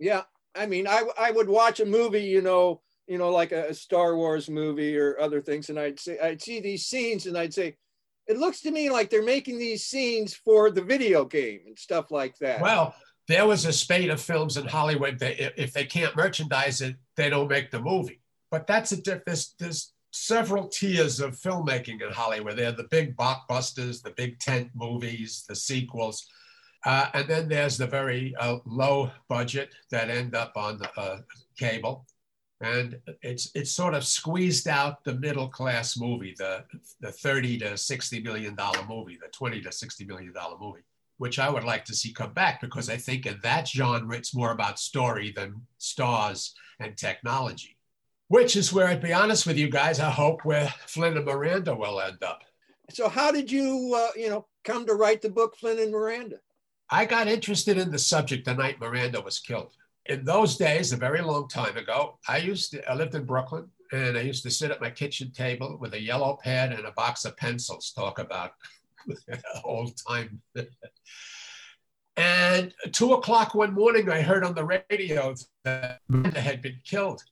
Yeah. 0.00 0.22
I 0.56 0.66
mean 0.66 0.88
I, 0.88 1.04
I 1.18 1.30
would 1.30 1.48
watch 1.48 1.78
a 1.78 1.86
movie 1.86 2.24
you 2.24 2.42
know 2.42 2.80
you 3.06 3.18
know, 3.18 3.30
like 3.30 3.52
a, 3.52 3.68
a, 3.68 3.74
Star 3.74 4.16
Wars 4.16 4.48
movie 4.48 4.96
or 4.96 5.18
other 5.20 5.40
things, 5.40 5.68
and 5.68 5.78
I'd 5.78 6.00
say 6.00 6.18
I'd 6.18 6.42
see 6.42 6.60
these 6.60 6.86
scenes, 6.86 7.26
and 7.26 7.36
I'd 7.36 7.54
say, 7.54 7.76
it 8.26 8.38
looks 8.38 8.60
to 8.62 8.70
me 8.70 8.90
like 8.90 9.10
they're 9.10 9.22
making 9.22 9.58
these 9.58 9.84
scenes 9.84 10.34
for 10.34 10.70
the 10.70 10.82
video 10.82 11.24
game 11.24 11.60
and 11.66 11.78
stuff 11.78 12.10
like 12.10 12.38
that. 12.38 12.60
Well, 12.60 12.94
there 13.28 13.46
was 13.46 13.66
a 13.66 13.72
spate 13.72 14.10
of 14.10 14.20
films 14.20 14.56
in 14.56 14.66
Hollywood 14.66 15.18
that 15.18 15.62
if 15.62 15.72
they 15.72 15.84
can't 15.84 16.16
merchandise 16.16 16.80
it, 16.80 16.96
they 17.16 17.28
don't 17.28 17.48
make 17.48 17.70
the 17.70 17.80
movie. 17.80 18.20
But 18.50 18.66
that's 18.66 18.92
a 18.92 18.96
different. 18.96 19.26
There's, 19.26 19.54
there's 19.58 19.92
several 20.12 20.68
tiers 20.68 21.20
of 21.20 21.32
filmmaking 21.32 22.00
in 22.00 22.12
Hollywood. 22.12 22.56
They're 22.56 22.72
the 22.72 22.88
big 22.90 23.16
blockbusters, 23.16 24.02
the 24.02 24.12
big 24.16 24.38
tent 24.38 24.70
movies, 24.74 25.44
the 25.48 25.56
sequels. 25.56 26.26
Uh, 26.86 27.08
and 27.14 27.26
then 27.28 27.48
there's 27.48 27.78
the 27.78 27.86
very 27.86 28.34
uh, 28.38 28.58
low 28.66 29.10
budget 29.28 29.70
that 29.90 30.10
end 30.10 30.34
up 30.34 30.52
on 30.56 30.80
uh, 30.96 31.16
cable 31.58 32.06
and 32.64 32.98
it's 33.22 33.50
it's 33.54 33.70
sort 33.70 33.94
of 33.94 34.04
squeezed 34.04 34.68
out 34.68 35.04
the 35.04 35.14
middle 35.14 35.48
class 35.48 35.98
movie, 35.98 36.34
the 36.38 36.64
the 37.00 37.12
30 37.12 37.58
to 37.58 37.76
60 37.76 38.22
million 38.22 38.54
dollar 38.54 38.84
movie, 38.88 39.18
the 39.20 39.28
20 39.28 39.60
to 39.60 39.70
60 39.70 40.04
million 40.06 40.32
dollar 40.32 40.56
movie, 40.58 40.84
which 41.18 41.38
I 41.38 41.50
would 41.50 41.64
like 41.64 41.84
to 41.86 41.94
see 41.94 42.12
come 42.12 42.32
back 42.32 42.60
because 42.60 42.88
I 42.88 42.96
think 42.96 43.26
in 43.26 43.38
that 43.42 43.68
genre 43.68 44.16
it's 44.16 44.34
more 44.34 44.52
about 44.52 44.78
story 44.78 45.30
than 45.30 45.62
stars 45.78 46.54
and 46.80 46.96
technology. 46.96 47.76
Which 48.28 48.56
is 48.56 48.72
where, 48.72 48.88
I'd 48.88 49.02
be 49.02 49.12
honest 49.12 49.46
with 49.46 49.58
you 49.58 49.68
guys, 49.68 50.00
I 50.00 50.10
hope 50.10 50.46
where 50.46 50.72
Flynn 50.86 51.16
and 51.18 51.26
Miranda 51.26 51.74
will 51.74 52.00
end 52.00 52.22
up. 52.22 52.40
So, 52.90 53.08
how 53.10 53.30
did 53.30 53.52
you, 53.52 53.94
uh, 53.94 54.18
you 54.18 54.30
know, 54.30 54.46
come 54.64 54.86
to 54.86 54.94
write 54.94 55.20
the 55.20 55.28
book 55.28 55.56
Flynn 55.56 55.78
and 55.78 55.92
Miranda? 55.92 56.36
I 56.90 57.04
got 57.04 57.28
interested 57.28 57.76
in 57.76 57.90
the 57.90 57.98
subject 57.98 58.46
the 58.46 58.54
night 58.54 58.80
Miranda 58.80 59.20
was 59.20 59.38
killed 59.38 59.76
in 60.06 60.24
those 60.24 60.56
days, 60.56 60.92
a 60.92 60.96
very 60.96 61.22
long 61.22 61.48
time 61.48 61.76
ago, 61.76 62.18
I 62.28 62.38
used 62.38 62.72
to, 62.72 62.90
I 62.90 62.94
lived 62.94 63.14
in 63.14 63.24
Brooklyn 63.24 63.68
and 63.92 64.18
I 64.18 64.22
used 64.22 64.42
to 64.42 64.50
sit 64.50 64.70
at 64.70 64.80
my 64.80 64.90
kitchen 64.90 65.30
table 65.32 65.78
with 65.80 65.94
a 65.94 66.00
yellow 66.00 66.38
pad 66.42 66.72
and 66.72 66.84
a 66.84 66.92
box 66.92 67.24
of 67.24 67.36
pencils, 67.36 67.92
talk 67.96 68.18
about 68.18 68.52
old 69.64 69.94
time. 70.06 70.42
and 72.16 72.74
two 72.92 73.14
o'clock 73.14 73.54
one 73.54 73.72
morning, 73.72 74.10
I 74.10 74.20
heard 74.20 74.44
on 74.44 74.54
the 74.54 74.82
radio 74.90 75.34
that 75.64 76.00
Miranda 76.08 76.40
had 76.40 76.60
been 76.60 76.80
killed. 76.84 77.22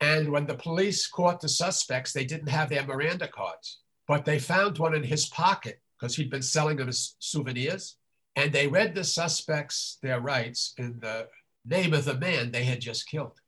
And 0.00 0.30
when 0.30 0.46
the 0.46 0.54
police 0.54 1.06
caught 1.06 1.40
the 1.40 1.48
suspects, 1.48 2.12
they 2.12 2.24
didn't 2.24 2.48
have 2.48 2.68
their 2.68 2.86
Miranda 2.86 3.26
cards, 3.26 3.80
but 4.06 4.24
they 4.24 4.38
found 4.38 4.78
one 4.78 4.94
in 4.94 5.02
his 5.02 5.26
pocket 5.26 5.80
because 5.98 6.14
he'd 6.14 6.30
been 6.30 6.42
selling 6.42 6.76
them 6.76 6.88
as 6.88 7.16
souvenirs. 7.18 7.96
And 8.36 8.52
they 8.52 8.68
read 8.68 8.94
the 8.94 9.02
suspects 9.02 9.98
their 10.02 10.20
rights 10.20 10.74
in 10.76 10.98
the 11.00 11.26
name 11.66 11.92
of 11.92 12.04
the 12.04 12.14
man 12.14 12.50
they 12.50 12.64
had 12.64 12.80
just 12.80 13.08
killed. 13.08 13.40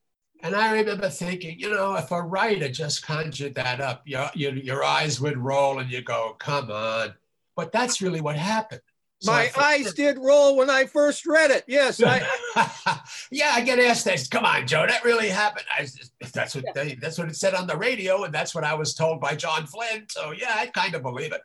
And 0.43 0.55
I 0.55 0.73
remember 0.73 1.09
thinking, 1.09 1.59
you 1.59 1.71
know, 1.71 1.97
if 1.97 2.13
a 2.13 2.23
writer 2.23 2.69
just 2.69 3.05
conjured 3.05 3.57
that 3.57 3.81
up, 3.81 4.03
your, 4.05 4.31
your, 4.35 4.55
your 4.55 4.85
eyes 4.85 5.21
would 5.21 5.37
roll 5.37 5.81
and 5.81 5.91
you 5.91 6.03
go, 6.03 6.37
come 6.39 6.71
on. 6.71 7.15
But 7.57 7.73
that's 7.73 8.01
really 8.01 8.21
what 8.21 8.37
happened. 8.37 8.83
So 9.21 9.33
My 9.33 9.51
eyes 9.59 9.93
did 9.95 10.17
roll 10.17 10.57
when 10.57 10.71
I 10.71 10.87
first 10.87 11.27
read 11.27 11.51
it. 11.51 11.65
Yes. 11.67 12.01
I, 12.01 12.25
yeah, 13.33 13.51
I 13.53 13.63
get 13.63 13.81
asked 13.81 14.05
that. 14.05 14.25
Come 14.31 14.45
on, 14.45 14.65
Joe, 14.65 14.87
that 14.87 15.05
really 15.05 15.29
happened. 15.29 15.67
I, 15.77 15.89
that's 16.33 16.55
what 16.55 16.65
they, 16.73 16.95
that's 16.95 17.19
what 17.19 17.29
it 17.29 17.35
said 17.35 17.55
on 17.55 17.67
the 17.67 17.77
radio, 17.77 18.23
and 18.23 18.33
that's 18.33 18.55
what 18.55 18.63
I 18.63 18.75
was 18.75 18.95
told 18.95 19.21
by 19.21 19.35
John 19.35 19.67
Flynn. 19.67 20.07
So 20.09 20.31
yeah, 20.31 20.55
I 20.55 20.67
kind 20.67 20.95
of 20.95 21.03
believe 21.03 21.33
it. 21.33 21.41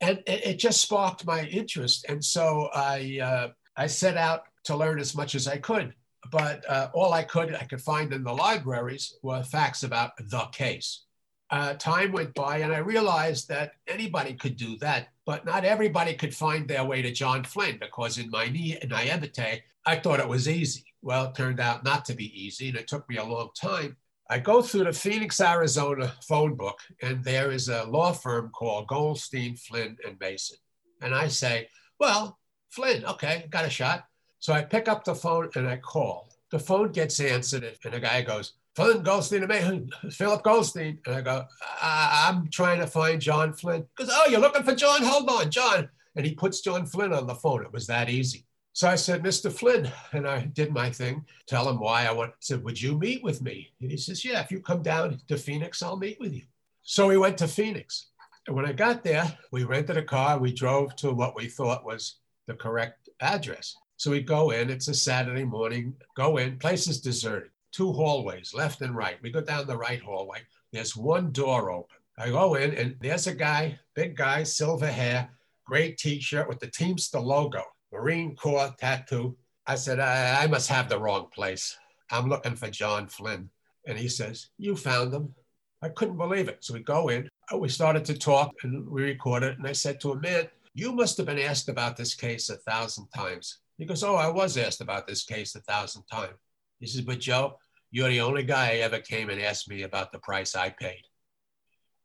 And 0.00 0.18
it, 0.28 0.46
it 0.46 0.58
just 0.60 0.80
sparked 0.80 1.26
my 1.26 1.46
interest, 1.46 2.06
and 2.08 2.24
so 2.24 2.68
I 2.72 3.18
uh, 3.20 3.48
I 3.76 3.88
set 3.88 4.16
out 4.16 4.44
to 4.64 4.76
learn 4.76 5.00
as 5.00 5.16
much 5.16 5.34
as 5.34 5.48
I 5.48 5.56
could 5.56 5.94
but 6.30 6.64
uh, 6.68 6.88
all 6.94 7.12
I 7.12 7.22
could 7.22 7.54
I 7.54 7.64
could 7.64 7.80
find 7.80 8.12
in 8.12 8.24
the 8.24 8.32
libraries 8.32 9.16
were 9.22 9.42
facts 9.42 9.82
about 9.82 10.16
the 10.16 10.48
case. 10.52 11.04
Uh, 11.50 11.74
time 11.74 12.10
went 12.10 12.34
by, 12.34 12.58
and 12.58 12.74
I 12.74 12.78
realized 12.78 13.48
that 13.48 13.72
anybody 13.86 14.34
could 14.34 14.56
do 14.56 14.76
that, 14.78 15.08
but 15.24 15.44
not 15.44 15.64
everybody 15.64 16.14
could 16.14 16.34
find 16.34 16.66
their 16.66 16.84
way 16.84 17.02
to 17.02 17.12
John 17.12 17.44
Flynn 17.44 17.78
because 17.80 18.18
in 18.18 18.30
my 18.30 18.48
naivete, 18.48 19.62
I 19.84 19.96
thought 19.96 20.18
it 20.18 20.28
was 20.28 20.48
easy. 20.48 20.84
Well, 21.02 21.26
it 21.26 21.36
turned 21.36 21.60
out 21.60 21.84
not 21.84 22.04
to 22.06 22.14
be 22.14 22.32
easy, 22.44 22.68
and 22.68 22.76
it 22.76 22.88
took 22.88 23.08
me 23.08 23.18
a 23.18 23.24
long 23.24 23.50
time. 23.56 23.96
I 24.28 24.40
go 24.40 24.60
through 24.60 24.84
the 24.84 24.92
Phoenix, 24.92 25.40
Arizona 25.40 26.12
phone 26.26 26.56
book, 26.56 26.80
and 27.00 27.22
there 27.22 27.52
is 27.52 27.68
a 27.68 27.84
law 27.84 28.12
firm 28.12 28.50
called 28.50 28.88
Goldstein, 28.88 29.56
Flynn, 29.56 29.96
and 30.04 30.18
Mason. 30.18 30.56
And 31.00 31.14
I 31.14 31.28
say, 31.28 31.68
Well, 32.00 32.38
Flynn, 32.70 33.04
okay, 33.04 33.46
got 33.50 33.64
a 33.64 33.70
shot. 33.70 34.04
So 34.38 34.52
I 34.52 34.62
pick 34.62 34.88
up 34.88 35.04
the 35.04 35.14
phone 35.14 35.50
and 35.54 35.68
I 35.68 35.76
call. 35.76 36.28
The 36.50 36.58
phone 36.58 36.92
gets 36.92 37.18
answered, 37.18 37.64
and 37.84 37.92
the 37.92 38.00
guy 38.00 38.22
goes, 38.22 38.52
Flynn 38.76 39.02
Goldstein, 39.02 39.90
Philip 40.10 40.42
Goldstein. 40.42 41.00
And 41.06 41.14
I 41.14 41.20
go, 41.22 41.44
I- 41.82 42.28
am 42.28 42.48
trying 42.50 42.78
to 42.80 42.86
find 42.86 43.20
John 43.20 43.52
Flynn. 43.52 43.86
He 43.98 44.04
goes, 44.04 44.12
Oh, 44.14 44.28
you're 44.28 44.40
looking 44.40 44.62
for 44.62 44.74
John? 44.74 45.02
Hold 45.02 45.28
on, 45.30 45.50
John. 45.50 45.88
And 46.14 46.24
he 46.24 46.34
puts 46.34 46.60
John 46.60 46.86
Flynn 46.86 47.12
on 47.12 47.26
the 47.26 47.34
phone. 47.34 47.62
It 47.62 47.72
was 47.72 47.86
that 47.86 48.10
easy. 48.10 48.46
So 48.74 48.86
I 48.88 48.96
said, 48.96 49.22
Mr. 49.22 49.50
Flynn, 49.50 49.90
and 50.12 50.28
I 50.28 50.40
did 50.40 50.70
my 50.72 50.90
thing, 50.90 51.24
tell 51.46 51.68
him 51.68 51.80
why 51.80 52.04
I 52.04 52.12
want, 52.12 52.32
said, 52.40 52.62
would 52.62 52.80
you 52.80 52.98
meet 52.98 53.24
with 53.24 53.40
me? 53.40 53.72
And 53.80 53.90
he 53.90 53.96
says, 53.96 54.24
yeah, 54.24 54.40
if 54.42 54.50
you 54.50 54.60
come 54.60 54.82
down 54.82 55.18
to 55.28 55.38
Phoenix, 55.38 55.82
I'll 55.82 55.96
meet 55.96 56.20
with 56.20 56.34
you. 56.34 56.42
So 56.82 57.08
we 57.08 57.16
went 57.16 57.38
to 57.38 57.48
Phoenix. 57.48 58.08
And 58.46 58.54
when 58.54 58.66
I 58.66 58.72
got 58.72 59.02
there, 59.02 59.36
we 59.50 59.64
rented 59.64 59.96
a 59.96 60.02
car. 60.02 60.38
We 60.38 60.52
drove 60.52 60.94
to 60.96 61.12
what 61.12 61.34
we 61.34 61.48
thought 61.48 61.86
was 61.86 62.16
the 62.46 62.54
correct 62.54 63.08
address. 63.20 63.74
So 63.96 64.10
we 64.10 64.20
go 64.20 64.50
in, 64.50 64.68
it's 64.68 64.88
a 64.88 64.94
Saturday 64.94 65.44
morning, 65.44 65.94
go 66.16 66.36
in, 66.36 66.58
place 66.58 66.86
is 66.86 67.00
deserted, 67.00 67.50
two 67.72 67.92
hallways, 67.92 68.52
left 68.52 68.82
and 68.82 68.94
right. 68.94 69.16
We 69.22 69.30
go 69.30 69.40
down 69.40 69.66
the 69.66 69.76
right 69.76 70.00
hallway. 70.00 70.40
There's 70.72 70.96
one 70.96 71.32
door 71.32 71.70
open. 71.70 71.96
I 72.18 72.30
go 72.30 72.54
in, 72.54 72.74
and 72.74 72.96
there's 73.00 73.26
a 73.26 73.34
guy, 73.34 73.78
big 73.94 74.16
guy, 74.16 74.42
silver 74.42 74.86
hair, 74.86 75.30
great 75.64 75.98
t 75.98 76.20
shirt 76.20 76.48
with 76.48 76.60
the 76.60 76.66
Teamster 76.66 77.20
logo. 77.20 77.62
Marine 77.92 78.36
Corps 78.36 78.74
tattoo. 78.78 79.36
I 79.66 79.74
said, 79.74 80.00
I, 80.00 80.44
I 80.44 80.46
must 80.46 80.68
have 80.68 80.88
the 80.88 81.00
wrong 81.00 81.28
place. 81.34 81.76
I'm 82.10 82.28
looking 82.28 82.56
for 82.56 82.70
John 82.70 83.08
Flynn. 83.08 83.50
And 83.86 83.98
he 83.98 84.08
says, 84.08 84.48
You 84.58 84.76
found 84.76 85.12
him. 85.12 85.34
I 85.82 85.88
couldn't 85.88 86.16
believe 86.16 86.48
it. 86.48 86.58
So 86.64 86.74
we 86.74 86.80
go 86.80 87.08
in, 87.08 87.28
uh, 87.52 87.58
we 87.58 87.68
started 87.68 88.04
to 88.06 88.18
talk 88.18 88.52
and 88.62 88.88
we 88.88 89.02
recorded. 89.02 89.58
And 89.58 89.66
I 89.66 89.72
said 89.72 90.00
to 90.00 90.12
him, 90.12 90.20
Man, 90.20 90.48
you 90.74 90.92
must 90.92 91.16
have 91.16 91.26
been 91.26 91.38
asked 91.38 91.68
about 91.68 91.96
this 91.96 92.14
case 92.14 92.50
a 92.50 92.56
thousand 92.56 93.08
times. 93.08 93.58
He 93.78 93.84
goes, 93.84 94.02
Oh, 94.02 94.16
I 94.16 94.28
was 94.28 94.56
asked 94.56 94.80
about 94.80 95.06
this 95.06 95.24
case 95.24 95.54
a 95.54 95.60
thousand 95.60 96.04
times. 96.10 96.38
He 96.80 96.86
says, 96.86 97.02
But 97.02 97.20
Joe, 97.20 97.58
you're 97.90 98.08
the 98.08 98.20
only 98.20 98.42
guy 98.42 98.72
I 98.72 98.76
ever 98.76 98.98
came 98.98 99.30
and 99.30 99.40
asked 99.40 99.68
me 99.68 99.82
about 99.82 100.12
the 100.12 100.18
price 100.18 100.54
I 100.54 100.70
paid. 100.70 101.02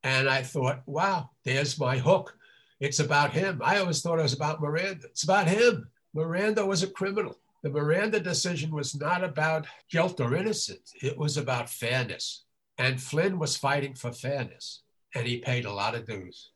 And 0.04 0.30
I 0.30 0.42
thought, 0.42 0.82
wow, 0.86 1.30
there's 1.44 1.80
my 1.80 1.98
hook. 1.98 2.36
It's 2.80 3.00
about 3.00 3.34
him. 3.34 3.62
I 3.64 3.78
always 3.78 4.02
thought 4.02 4.20
it 4.20 4.24
was 4.24 4.34
about 4.34 4.62
Miranda. 4.62 5.08
It's 5.08 5.24
about 5.24 5.48
him. 5.48 5.90
Miranda 6.14 6.66
was 6.66 6.82
a 6.84 6.88
criminal. 6.88 7.38
The 7.64 7.70
Miranda 7.70 8.20
decision 8.20 8.74
was 8.74 8.96
not 8.96 9.24
about 9.24 9.68
guilt 9.90 10.20
or 10.20 10.36
innocence, 10.36 10.94
it 11.02 11.18
was 11.18 11.38
about 11.38 11.70
fairness. 11.70 12.46
And 12.78 13.02
Flynn 13.02 13.38
was 13.38 13.56
fighting 13.56 13.94
for 13.94 14.12
fairness, 14.12 14.82
and 15.14 15.28
he 15.28 15.38
paid 15.38 15.66
a 15.66 15.74
lot 15.74 15.94
of 15.94 16.08
dues. 16.08 16.50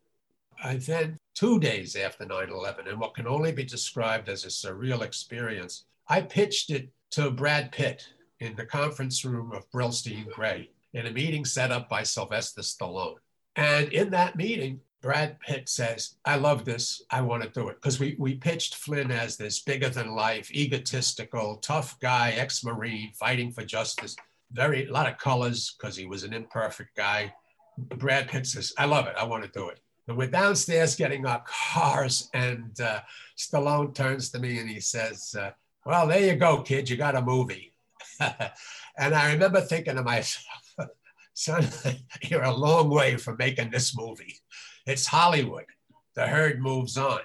I 0.63 0.77
then, 0.77 1.19
two 1.35 1.59
days 1.59 1.95
after 1.95 2.25
9 2.25 2.49
11, 2.49 2.87
and 2.87 2.99
what 2.99 3.13
can 3.13 3.27
only 3.27 3.51
be 3.51 3.63
described 3.63 4.29
as 4.29 4.45
a 4.45 4.47
surreal 4.47 5.01
experience, 5.01 5.85
I 6.07 6.21
pitched 6.21 6.71
it 6.71 6.89
to 7.11 7.29
Brad 7.29 7.71
Pitt 7.71 8.07
in 8.39 8.55
the 8.55 8.65
conference 8.65 9.23
room 9.23 9.51
of 9.51 9.69
Brillstein 9.71 10.29
Grey 10.31 10.69
in 10.93 11.05
a 11.05 11.11
meeting 11.11 11.45
set 11.45 11.71
up 11.71 11.89
by 11.89 12.03
Sylvester 12.03 12.61
Stallone. 12.61 13.17
And 13.55 13.91
in 13.93 14.09
that 14.11 14.35
meeting, 14.35 14.79
Brad 15.01 15.39
Pitt 15.39 15.69
says, 15.69 16.15
I 16.25 16.35
love 16.35 16.65
this. 16.65 17.03
I 17.11 17.21
want 17.21 17.43
to 17.43 17.49
do 17.49 17.69
it. 17.69 17.75
Because 17.75 17.99
we, 17.99 18.15
we 18.17 18.35
pitched 18.35 18.75
Flynn 18.75 19.11
as 19.11 19.37
this 19.37 19.59
bigger 19.59 19.89
than 19.89 20.15
life, 20.15 20.51
egotistical, 20.51 21.57
tough 21.57 21.99
guy, 21.99 22.31
ex 22.31 22.63
Marine, 22.63 23.11
fighting 23.13 23.51
for 23.51 23.63
justice. 23.63 24.15
Very, 24.51 24.87
a 24.87 24.91
lot 24.91 25.07
of 25.07 25.17
colors 25.17 25.75
because 25.77 25.95
he 25.95 26.05
was 26.05 26.23
an 26.23 26.33
imperfect 26.33 26.95
guy. 26.95 27.33
Brad 27.77 28.29
Pitt 28.29 28.47
says, 28.47 28.73
I 28.77 28.85
love 28.85 29.05
it. 29.05 29.15
I 29.17 29.25
want 29.25 29.43
to 29.43 29.49
do 29.51 29.69
it. 29.69 29.79
And 30.07 30.17
we're 30.17 30.27
downstairs 30.27 30.95
getting 30.95 31.25
our 31.25 31.43
cars, 31.47 32.29
and 32.33 32.79
uh, 32.79 33.01
Stallone 33.37 33.93
turns 33.93 34.29
to 34.31 34.39
me 34.39 34.59
and 34.59 34.69
he 34.69 34.79
says, 34.79 35.35
uh, 35.39 35.51
Well, 35.85 36.07
there 36.07 36.25
you 36.25 36.35
go, 36.35 36.61
kid. 36.61 36.89
You 36.89 36.97
got 36.97 37.15
a 37.15 37.21
movie. 37.21 37.73
and 38.19 39.15
I 39.15 39.33
remember 39.33 39.61
thinking 39.61 39.95
to 39.95 40.03
myself, 40.03 40.45
Son, 41.33 41.67
you're 42.21 42.43
a 42.43 42.53
long 42.53 42.89
way 42.89 43.17
from 43.17 43.37
making 43.37 43.71
this 43.71 43.97
movie. 43.97 44.35
It's 44.85 45.07
Hollywood. 45.07 45.65
The 46.13 46.27
herd 46.27 46.61
moves 46.61 46.97
on. 46.97 47.19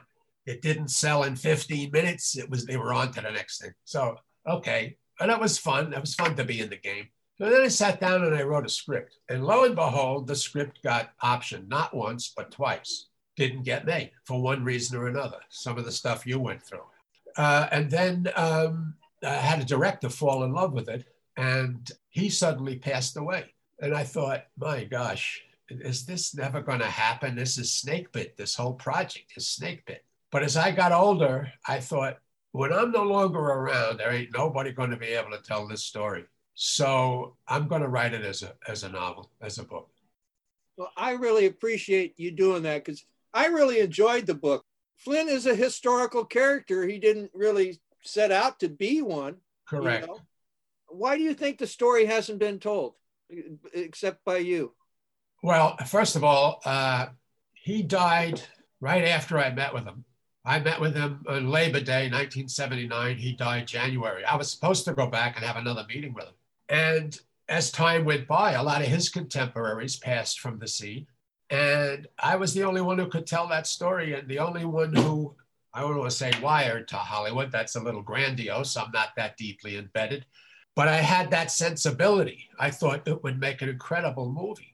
It 0.47 0.63
didn't 0.63 0.89
sell 0.89 1.25
in 1.25 1.37
15 1.37 1.91
minutes. 1.93 2.37
It 2.37 2.51
was 2.51 2.65
they 2.65 2.77
were 2.77 2.95
on 2.95 3.13
to 3.13 3.21
the 3.21 3.31
next 3.31 3.61
thing. 3.61 3.73
So 3.85 4.17
okay, 4.49 4.97
and 5.21 5.31
that 5.31 5.41
was 5.41 5.59
fun. 5.59 5.91
That 5.91 6.01
was 6.01 6.15
fun 6.15 6.35
to 6.37 6.45
be 6.45 6.61
in 6.61 6.71
the 6.71 6.77
game. 6.77 7.09
So 7.41 7.49
then 7.49 7.63
I 7.63 7.69
sat 7.69 8.01
down 8.01 8.25
and 8.25 8.37
I 8.37 8.43
wrote 8.43 8.67
a 8.67 8.69
script. 8.69 9.17
And 9.31 9.47
lo 9.47 9.65
and 9.65 9.75
behold, 9.75 10.27
the 10.27 10.37
script 10.37 10.83
got 10.83 11.19
optioned 11.25 11.69
not 11.69 11.95
once, 11.95 12.35
but 12.37 12.51
twice. 12.51 13.07
Didn't 13.35 13.63
get 13.63 13.87
made 13.87 14.11
for 14.25 14.43
one 14.43 14.63
reason 14.63 14.99
or 14.99 15.09
another. 15.09 15.39
Some 15.49 15.79
of 15.79 15.87
the 15.87 15.93
stuff 15.93 16.27
you 16.27 16.39
went 16.39 16.63
through. 16.63 16.85
Uh, 17.39 17.67
and 17.73 17.91
then 17.91 18.31
um, 18.37 18.93
I 19.25 19.33
had 19.33 19.61
a 19.61 19.65
director 19.65 20.11
fall 20.11 20.45
in 20.45 20.53
love 20.53 20.75
with 20.75 20.91
it, 20.91 21.07
and 21.39 21.91
he 22.11 22.29
suddenly 22.29 22.77
passed 22.77 23.17
away. 23.17 23.47
And 23.79 23.95
I 23.95 24.03
thought, 24.03 24.45
my 24.59 24.85
gosh, 24.85 25.43
is 25.71 26.05
this 26.05 26.35
never 26.35 26.61
going 26.61 26.81
to 26.81 26.85
happen? 26.85 27.37
This 27.37 27.57
is 27.57 27.73
snake 27.73 28.13
bit. 28.13 28.37
This 28.37 28.55
whole 28.55 28.75
project 28.75 29.33
is 29.37 29.49
snake 29.49 29.87
bit. 29.87 30.05
But 30.31 30.43
as 30.43 30.59
I 30.59 30.73
got 30.73 30.93
older, 30.93 31.51
I 31.67 31.81
thought, 31.81 32.19
when 32.53 32.71
I'm 32.71 32.93
no 32.93 33.05
longer 33.05 33.39
around, 33.39 33.97
there 33.97 34.13
ain't 34.13 34.37
nobody 34.37 34.73
going 34.73 34.91
to 34.91 34.97
be 34.99 35.07
able 35.07 35.31
to 35.31 35.43
tell 35.43 35.67
this 35.67 35.85
story. 35.85 36.27
So 36.63 37.37
I'm 37.49 37.69
going 37.69 37.81
to 37.81 37.89
write 37.89 38.13
it 38.13 38.23
as 38.23 38.43
a 38.43 38.53
as 38.69 38.83
a 38.83 38.91
novel, 38.91 39.31
as 39.41 39.57
a 39.57 39.65
book. 39.65 39.89
Well, 40.77 40.93
I 40.95 41.13
really 41.13 41.47
appreciate 41.47 42.21
you 42.21 42.31
doing 42.31 42.65
that 42.65 42.85
because 42.85 43.03
I 43.33 43.47
really 43.47 43.81
enjoyed 43.81 44.27
the 44.27 44.35
book. 44.35 44.67
Flynn 44.99 45.31
is 45.31 45.47
a 45.47 45.55
historical 45.55 46.23
character. 46.23 46.87
He 46.87 46.99
didn't 46.99 47.31
really 47.33 47.81
set 48.03 48.31
out 48.31 48.61
to 48.61 48.69
be 48.69 49.01
one. 49.01 49.37
Correct. 49.67 50.07
You 50.07 50.13
know? 50.13 50.21
Why 50.89 51.17
do 51.17 51.23
you 51.23 51.33
think 51.33 51.57
the 51.57 51.67
story 51.67 52.05
hasn't 52.05 52.39
been 52.39 52.59
told, 52.59 52.93
except 53.73 54.23
by 54.27 54.37
you? 54.37 54.75
Well, 55.43 55.79
first 55.87 56.15
of 56.15 56.25
all, 56.25 56.61
uh, 56.67 57.07
he 57.55 57.83
died 57.83 58.43
right 58.83 59.05
after 59.05 59.39
I 59.39 59.49
met 59.49 59.73
with 59.73 59.85
him. 59.85 60.05
I 60.45 60.59
met 60.59 60.79
with 60.79 60.95
him 60.95 61.25
on 61.27 61.49
Labor 61.49 61.81
Day, 61.81 62.11
1979. 62.11 63.17
He 63.17 63.33
died 63.33 63.67
January. 63.67 64.27
I 64.27 64.37
was 64.37 64.51
supposed 64.51 64.85
to 64.85 64.93
go 64.93 65.07
back 65.07 65.37
and 65.37 65.45
have 65.47 65.57
another 65.57 65.87
meeting 65.89 66.13
with 66.13 66.25
him. 66.25 66.35
And 66.71 67.19
as 67.49 67.71
time 67.71 68.05
went 68.05 68.27
by, 68.27 68.53
a 68.53 68.63
lot 68.63 68.81
of 68.81 68.89
his 68.89 69.11
contemporaries 69.11 69.97
passed 69.97 70.41
from 70.41 70.59
the 70.59 70.69
scene. 70.69 71.07
And 71.51 72.07
I 72.19 72.37
was 72.37 72.55
the 72.55 72.65
only 72.65 72.81
one 72.81 72.99
who 72.99 73.09
could 73.09 73.27
tell 73.27 73.49
that 73.49 73.67
story 73.67 74.15
and 74.15 74.29
the 74.29 74.39
only 74.39 74.65
one 74.65 74.95
who, 74.95 75.35
I 75.75 75.81
don't 75.81 75.99
want 75.99 76.11
to 76.11 76.17
say 76.17 76.33
wired 76.41 76.89
to 76.89 76.97
Hollywood. 76.97 77.51
That's 77.51 77.77
a 77.77 77.83
little 77.83 78.03
grandiose. 78.03 78.77
I'm 78.77 78.93
not 78.93 79.11
that 79.17 79.37
deeply 79.37 79.77
embedded. 79.77 80.25
But 80.77 80.89
I 80.89 80.97
had 80.97 81.31
that 81.33 81.51
sensibility. 81.51 82.49
I 82.59 82.71
thought 82.71 83.07
it 83.07 83.23
would 83.23 83.41
make 83.41 83.61
an 83.61 83.69
incredible 83.69 84.31
movie 84.31 84.71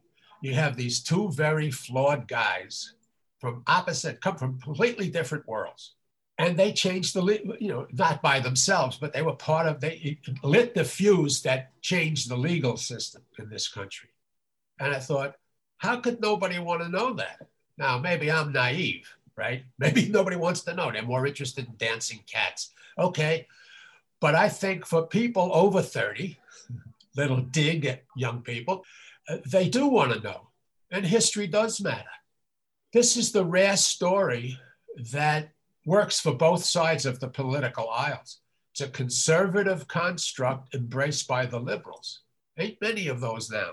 you 0.47 0.55
have 0.55 0.77
these 0.77 1.01
two 1.01 1.31
very 1.33 1.71
flawed 1.73 2.29
guys 2.29 2.95
from 3.41 3.65
opposite, 3.67 4.21
come 4.21 4.37
from 4.37 4.61
completely 4.61 5.11
different 5.11 5.47
worlds. 5.49 5.96
And 6.39 6.57
they 6.57 6.73
changed 6.73 7.15
the, 7.15 7.57
you 7.61 7.69
know, 7.69 7.87
not 7.93 8.21
by 8.21 8.41
themselves, 8.41 8.99
but 8.99 9.13
they 9.13 9.23
were 9.23 9.35
part 9.35 9.67
of, 9.67 9.81
they 9.81 10.19
lit 10.43 10.75
the 10.75 10.85
fuse 10.85 11.43
that 11.43 11.73
changed 11.81 12.29
the 12.29 12.37
legal 12.37 12.77
system 12.77 13.23
in 13.39 13.49
this 13.49 13.69
country. 13.69 14.11
And 14.79 14.95
I 14.95 14.99
thought, 14.99 15.37
how 15.79 15.97
could 16.01 16.21
nobody 16.21 16.59
want 16.59 16.83
to 16.83 16.89
know 16.89 17.15
that? 17.15 17.47
Now, 17.79 17.99
maybe 17.99 18.31
I'm 18.31 18.53
naive, 18.53 19.09
right? 19.37 19.65
Maybe 19.79 20.09
nobody 20.09 20.37
wants 20.37 20.63
to 20.63 20.75
know. 20.75 20.91
They're 20.91 21.03
more 21.03 21.27
interested 21.27 21.67
in 21.67 21.75
dancing 21.77 22.21
cats. 22.27 22.71
Okay. 22.99 23.47
But 24.21 24.35
I 24.35 24.49
think 24.49 24.87
for 24.87 25.07
people 25.07 25.51
over 25.53 25.83
30, 25.83 26.39
little 27.17 27.41
dig 27.41 27.85
at 27.85 28.05
young 28.15 28.43
people, 28.43 28.85
uh, 29.29 29.39
they 29.47 29.69
do 29.69 29.87
want 29.87 30.13
to 30.13 30.21
know. 30.21 30.49
And 30.91 31.05
history 31.05 31.47
does 31.47 31.81
matter. 31.81 32.05
This 32.93 33.17
is 33.17 33.33
the 33.33 33.45
rare 33.45 33.77
story 33.77 34.59
that 35.13 35.51
works 35.87 36.21
for 36.21 36.35
both 36.35 36.65
sides 36.65 37.07
of 37.07 37.21
the 37.21 37.29
political 37.29 37.89
aisles. 37.89 38.41
It's 38.73 38.81
a 38.83 38.89
conservative 38.89 39.89
construct 39.89 40.75
embraced 40.75 41.27
by 41.29 41.47
the 41.47 41.61
liberals. 41.61 42.23
Ain't 42.59 42.83
many 42.83 43.07
of 43.09 43.21
those 43.21 43.51
now. 43.51 43.71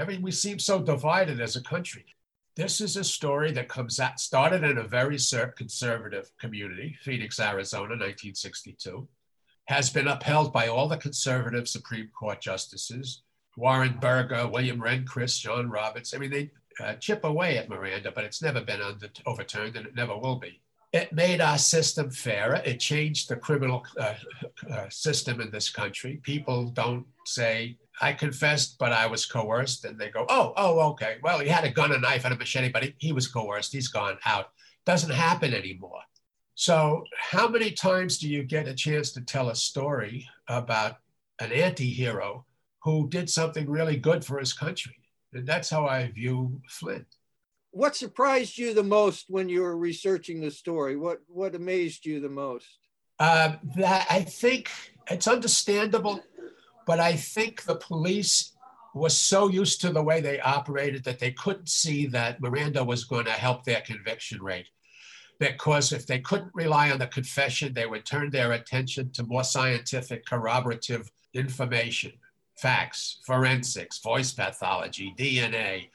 I 0.00 0.04
mean, 0.04 0.22
we 0.22 0.30
seem 0.30 0.58
so 0.58 0.80
divided 0.80 1.40
as 1.40 1.56
a 1.56 1.62
country. 1.62 2.06
This 2.56 2.80
is 2.80 2.96
a 2.96 3.04
story 3.04 3.50
that 3.52 3.68
comes 3.68 3.98
out, 3.98 4.20
started 4.20 4.62
in 4.62 4.78
a 4.78 4.84
very 4.84 5.18
conservative 5.56 6.30
community, 6.38 6.96
Phoenix, 7.02 7.40
Arizona, 7.40 7.90
1962, 7.90 9.08
has 9.64 9.90
been 9.90 10.08
upheld 10.08 10.52
by 10.52 10.68
all 10.68 10.88
the 10.88 10.96
conservative 10.96 11.68
Supreme 11.68 12.08
Court 12.08 12.40
justices, 12.40 13.22
Warren 13.56 13.98
Burger, 14.00 14.46
William 14.46 14.80
Rehnquist, 14.80 15.40
John 15.40 15.68
Roberts. 15.68 16.14
I 16.14 16.18
mean, 16.18 16.30
they 16.30 16.50
uh, 16.82 16.94
chip 16.94 17.24
away 17.24 17.58
at 17.58 17.68
Miranda, 17.68 18.12
but 18.12 18.24
it's 18.24 18.42
never 18.42 18.60
been 18.60 18.80
under, 18.80 19.08
overturned 19.26 19.76
and 19.76 19.86
it 19.86 19.94
never 19.94 20.16
will 20.16 20.36
be. 20.36 20.60
It 20.92 21.12
made 21.12 21.40
our 21.40 21.58
system 21.58 22.10
fairer. 22.10 22.60
It 22.64 22.80
changed 22.80 23.28
the 23.28 23.36
criminal 23.36 23.86
uh, 23.98 24.14
uh, 24.68 24.88
system 24.88 25.40
in 25.40 25.50
this 25.50 25.70
country. 25.70 26.20
People 26.24 26.66
don't 26.70 27.06
say, 27.26 27.76
I 28.00 28.12
confessed, 28.12 28.76
but 28.78 28.92
I 28.92 29.06
was 29.06 29.24
coerced. 29.24 29.84
And 29.84 29.98
they 29.98 30.10
go, 30.10 30.26
oh, 30.28 30.52
oh, 30.56 30.80
okay. 30.90 31.18
Well, 31.22 31.38
he 31.38 31.48
had 31.48 31.64
a 31.64 31.70
gun, 31.70 31.92
a 31.92 31.98
knife, 31.98 32.24
and 32.24 32.34
a 32.34 32.36
machete, 32.36 32.70
but 32.70 32.82
he, 32.82 32.94
he 32.98 33.12
was 33.12 33.28
coerced. 33.28 33.72
He's 33.72 33.88
gone 33.88 34.18
out. 34.24 34.50
Doesn't 34.84 35.12
happen 35.12 35.54
anymore. 35.54 36.00
So, 36.56 37.04
how 37.16 37.48
many 37.48 37.70
times 37.70 38.18
do 38.18 38.28
you 38.28 38.42
get 38.42 38.68
a 38.68 38.74
chance 38.74 39.12
to 39.12 39.20
tell 39.20 39.48
a 39.48 39.54
story 39.54 40.28
about 40.48 40.96
an 41.38 41.52
anti 41.52 41.88
hero 41.88 42.44
who 42.82 43.08
did 43.08 43.30
something 43.30 43.70
really 43.70 43.96
good 43.96 44.24
for 44.24 44.38
his 44.38 44.52
country? 44.52 44.96
And 45.32 45.46
that's 45.46 45.70
how 45.70 45.86
I 45.86 46.10
view 46.10 46.60
Flynn. 46.68 47.06
What 47.72 47.94
surprised 47.94 48.58
you 48.58 48.74
the 48.74 48.82
most 48.82 49.26
when 49.28 49.48
you 49.48 49.62
were 49.62 49.76
researching 49.76 50.40
the 50.40 50.50
story? 50.50 50.96
What 50.96 51.20
what 51.28 51.54
amazed 51.54 52.04
you 52.04 52.20
the 52.20 52.28
most? 52.28 52.66
Uh, 53.18 53.56
that 53.76 54.06
I 54.10 54.22
think 54.22 54.70
it's 55.10 55.28
understandable, 55.28 56.20
but 56.86 56.98
I 56.98 57.14
think 57.14 57.62
the 57.62 57.76
police 57.76 58.52
was 58.94 59.16
so 59.16 59.48
used 59.48 59.80
to 59.82 59.90
the 59.90 60.02
way 60.02 60.20
they 60.20 60.40
operated 60.40 61.04
that 61.04 61.20
they 61.20 61.30
couldn't 61.32 61.68
see 61.68 62.06
that 62.06 62.40
Miranda 62.40 62.82
was 62.82 63.04
going 63.04 63.26
to 63.26 63.30
help 63.32 63.64
their 63.64 63.82
conviction 63.82 64.42
rate 64.42 64.68
because 65.38 65.92
if 65.92 66.06
they 66.06 66.18
couldn't 66.20 66.50
rely 66.54 66.90
on 66.90 66.98
the 66.98 67.06
confession, 67.06 67.72
they 67.72 67.86
would 67.86 68.04
turn 68.04 68.30
their 68.30 68.52
attention 68.52 69.10
to 69.12 69.22
more 69.24 69.44
scientific 69.44 70.26
corroborative 70.26 71.10
information, 71.34 72.12
facts, 72.58 73.20
forensics, 73.24 73.98
voice 73.98 74.32
pathology, 74.32 75.14
DNA. 75.16 75.88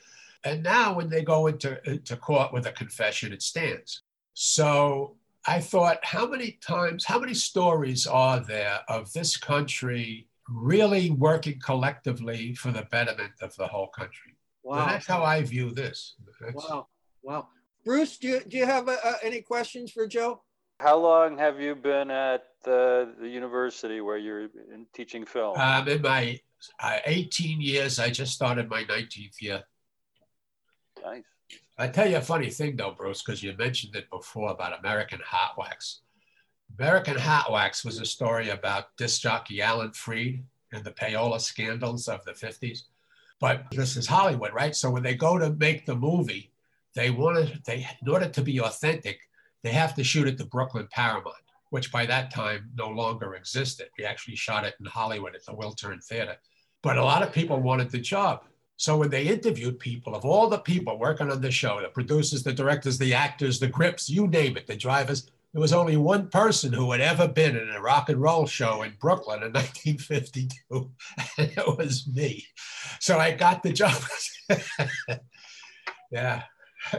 And 0.45 0.61
now 0.63 0.93
when 0.93 1.09
they 1.09 1.23
go 1.23 1.47
into, 1.47 1.77
into 1.89 2.15
court 2.15 2.53
with 2.53 2.67
a 2.67 2.71
confession, 2.71 3.33
it 3.33 3.41
stands. 3.41 4.03
So 4.33 5.15
I 5.47 5.59
thought, 5.59 5.99
how 6.03 6.27
many 6.27 6.59
times, 6.61 7.03
how 7.03 7.19
many 7.19 7.33
stories 7.33 8.05
are 8.05 8.39
there 8.39 8.79
of 8.87 9.11
this 9.13 9.37
country 9.37 10.27
really 10.47 11.09
working 11.09 11.59
collectively 11.59 12.53
for 12.53 12.71
the 12.71 12.87
betterment 12.91 13.33
of 13.41 13.55
the 13.55 13.65
whole 13.65 13.87
country? 13.87 14.35
Wow. 14.63 14.81
And 14.81 14.91
that's 14.91 15.07
how 15.07 15.23
I 15.23 15.41
view 15.41 15.71
this. 15.71 16.15
That's, 16.39 16.55
wow. 16.55 16.87
Wow. 17.23 17.47
Bruce, 17.83 18.17
do 18.17 18.27
you, 18.27 18.41
do 18.47 18.57
you 18.57 18.65
have 18.65 18.87
uh, 18.87 18.97
uh, 19.03 19.13
any 19.23 19.41
questions 19.41 19.91
for 19.91 20.07
Joe? 20.07 20.41
How 20.79 20.97
long 20.97 21.37
have 21.37 21.59
you 21.59 21.73
been 21.75 22.11
at 22.11 22.43
the, 22.63 23.13
the 23.19 23.29
university 23.29 24.01
where 24.01 24.17
you're 24.17 24.49
teaching 24.93 25.25
film? 25.25 25.57
Um, 25.57 25.87
in 25.87 26.01
my 26.01 26.39
uh, 26.79 26.97
18 27.05 27.61
years, 27.61 27.97
I 27.97 28.09
just 28.09 28.33
started 28.33 28.69
my 28.69 28.83
19th 28.83 29.41
year. 29.41 29.63
I 31.77 31.87
tell 31.87 32.09
you 32.09 32.17
a 32.17 32.21
funny 32.21 32.49
thing 32.49 32.75
though, 32.75 32.91
Bruce, 32.91 33.21
because 33.21 33.43
you 33.43 33.53
mentioned 33.57 33.95
it 33.95 34.09
before 34.09 34.51
about 34.51 34.79
American 34.79 35.19
Hot 35.25 35.57
Wax. 35.57 36.01
American 36.77 37.17
Hot 37.17 37.51
Wax 37.51 37.85
was 37.85 37.99
a 37.99 38.05
story 38.05 38.49
about 38.49 38.95
disc 38.97 39.21
jockey 39.21 39.61
Alan 39.61 39.91
Freed 39.91 40.43
and 40.73 40.83
the 40.83 40.91
payola 40.91 41.39
scandals 41.39 42.07
of 42.07 42.23
the 42.25 42.31
50s. 42.31 42.83
But 43.39 43.65
this 43.71 43.97
is 43.97 44.07
Hollywood, 44.07 44.53
right? 44.53 44.75
So 44.75 44.89
when 44.89 45.03
they 45.03 45.15
go 45.15 45.37
to 45.37 45.51
make 45.51 45.85
the 45.85 45.95
movie, 45.95 46.51
they 46.95 47.11
want 47.11 47.37
wanted 47.37 47.61
they 47.65 47.87
in 48.01 48.09
order 48.09 48.29
to 48.29 48.41
be 48.41 48.59
authentic, 48.61 49.19
they 49.63 49.71
have 49.71 49.93
to 49.95 50.03
shoot 50.03 50.27
at 50.27 50.37
the 50.37 50.45
Brooklyn 50.45 50.87
Paramount, 50.91 51.35
which 51.69 51.91
by 51.91 52.05
that 52.05 52.31
time 52.31 52.69
no 52.75 52.89
longer 52.89 53.35
existed. 53.35 53.89
We 53.97 54.05
actually 54.05 54.37
shot 54.37 54.65
it 54.65 54.75
in 54.79 54.85
Hollywood 54.85 55.35
at 55.35 55.45
the 55.45 55.53
Wiltern 55.53 56.03
Theater. 56.03 56.37
But 56.81 56.97
a 56.97 57.03
lot 57.03 57.23
of 57.23 57.33
people 57.33 57.59
wanted 57.59 57.89
the 57.89 57.99
job. 57.99 58.45
So 58.77 58.97
when 58.97 59.09
they 59.09 59.27
interviewed 59.27 59.79
people, 59.79 60.15
of 60.15 60.25
all 60.25 60.49
the 60.49 60.57
people 60.57 60.99
working 60.99 61.31
on 61.31 61.41
the 61.41 61.51
show, 61.51 61.81
the 61.81 61.87
producers, 61.87 62.43
the 62.43 62.53
directors, 62.53 62.97
the 62.97 63.13
actors, 63.13 63.59
the 63.59 63.67
grips, 63.67 64.09
you 64.09 64.27
name 64.27 64.57
it, 64.57 64.67
the 64.67 64.75
drivers, 64.75 65.31
there 65.53 65.61
was 65.61 65.71
only 65.71 65.95
one 65.95 66.27
person 66.27 66.73
who 66.73 66.91
had 66.91 66.99
ever 66.99 67.29
been 67.29 67.55
in 67.55 67.69
a 67.69 67.81
rock 67.81 68.09
and 68.09 68.21
roll 68.21 68.45
show 68.45 68.81
in 68.81 68.93
Brooklyn 68.99 69.41
in 69.41 69.53
1952, 69.53 70.91
and 71.37 71.51
it 71.57 71.77
was 71.77 72.05
me. 72.13 72.45
So 72.99 73.17
I 73.17 73.31
got 73.31 73.63
the 73.63 73.71
job. 73.71 73.95
yeah. 76.11 76.43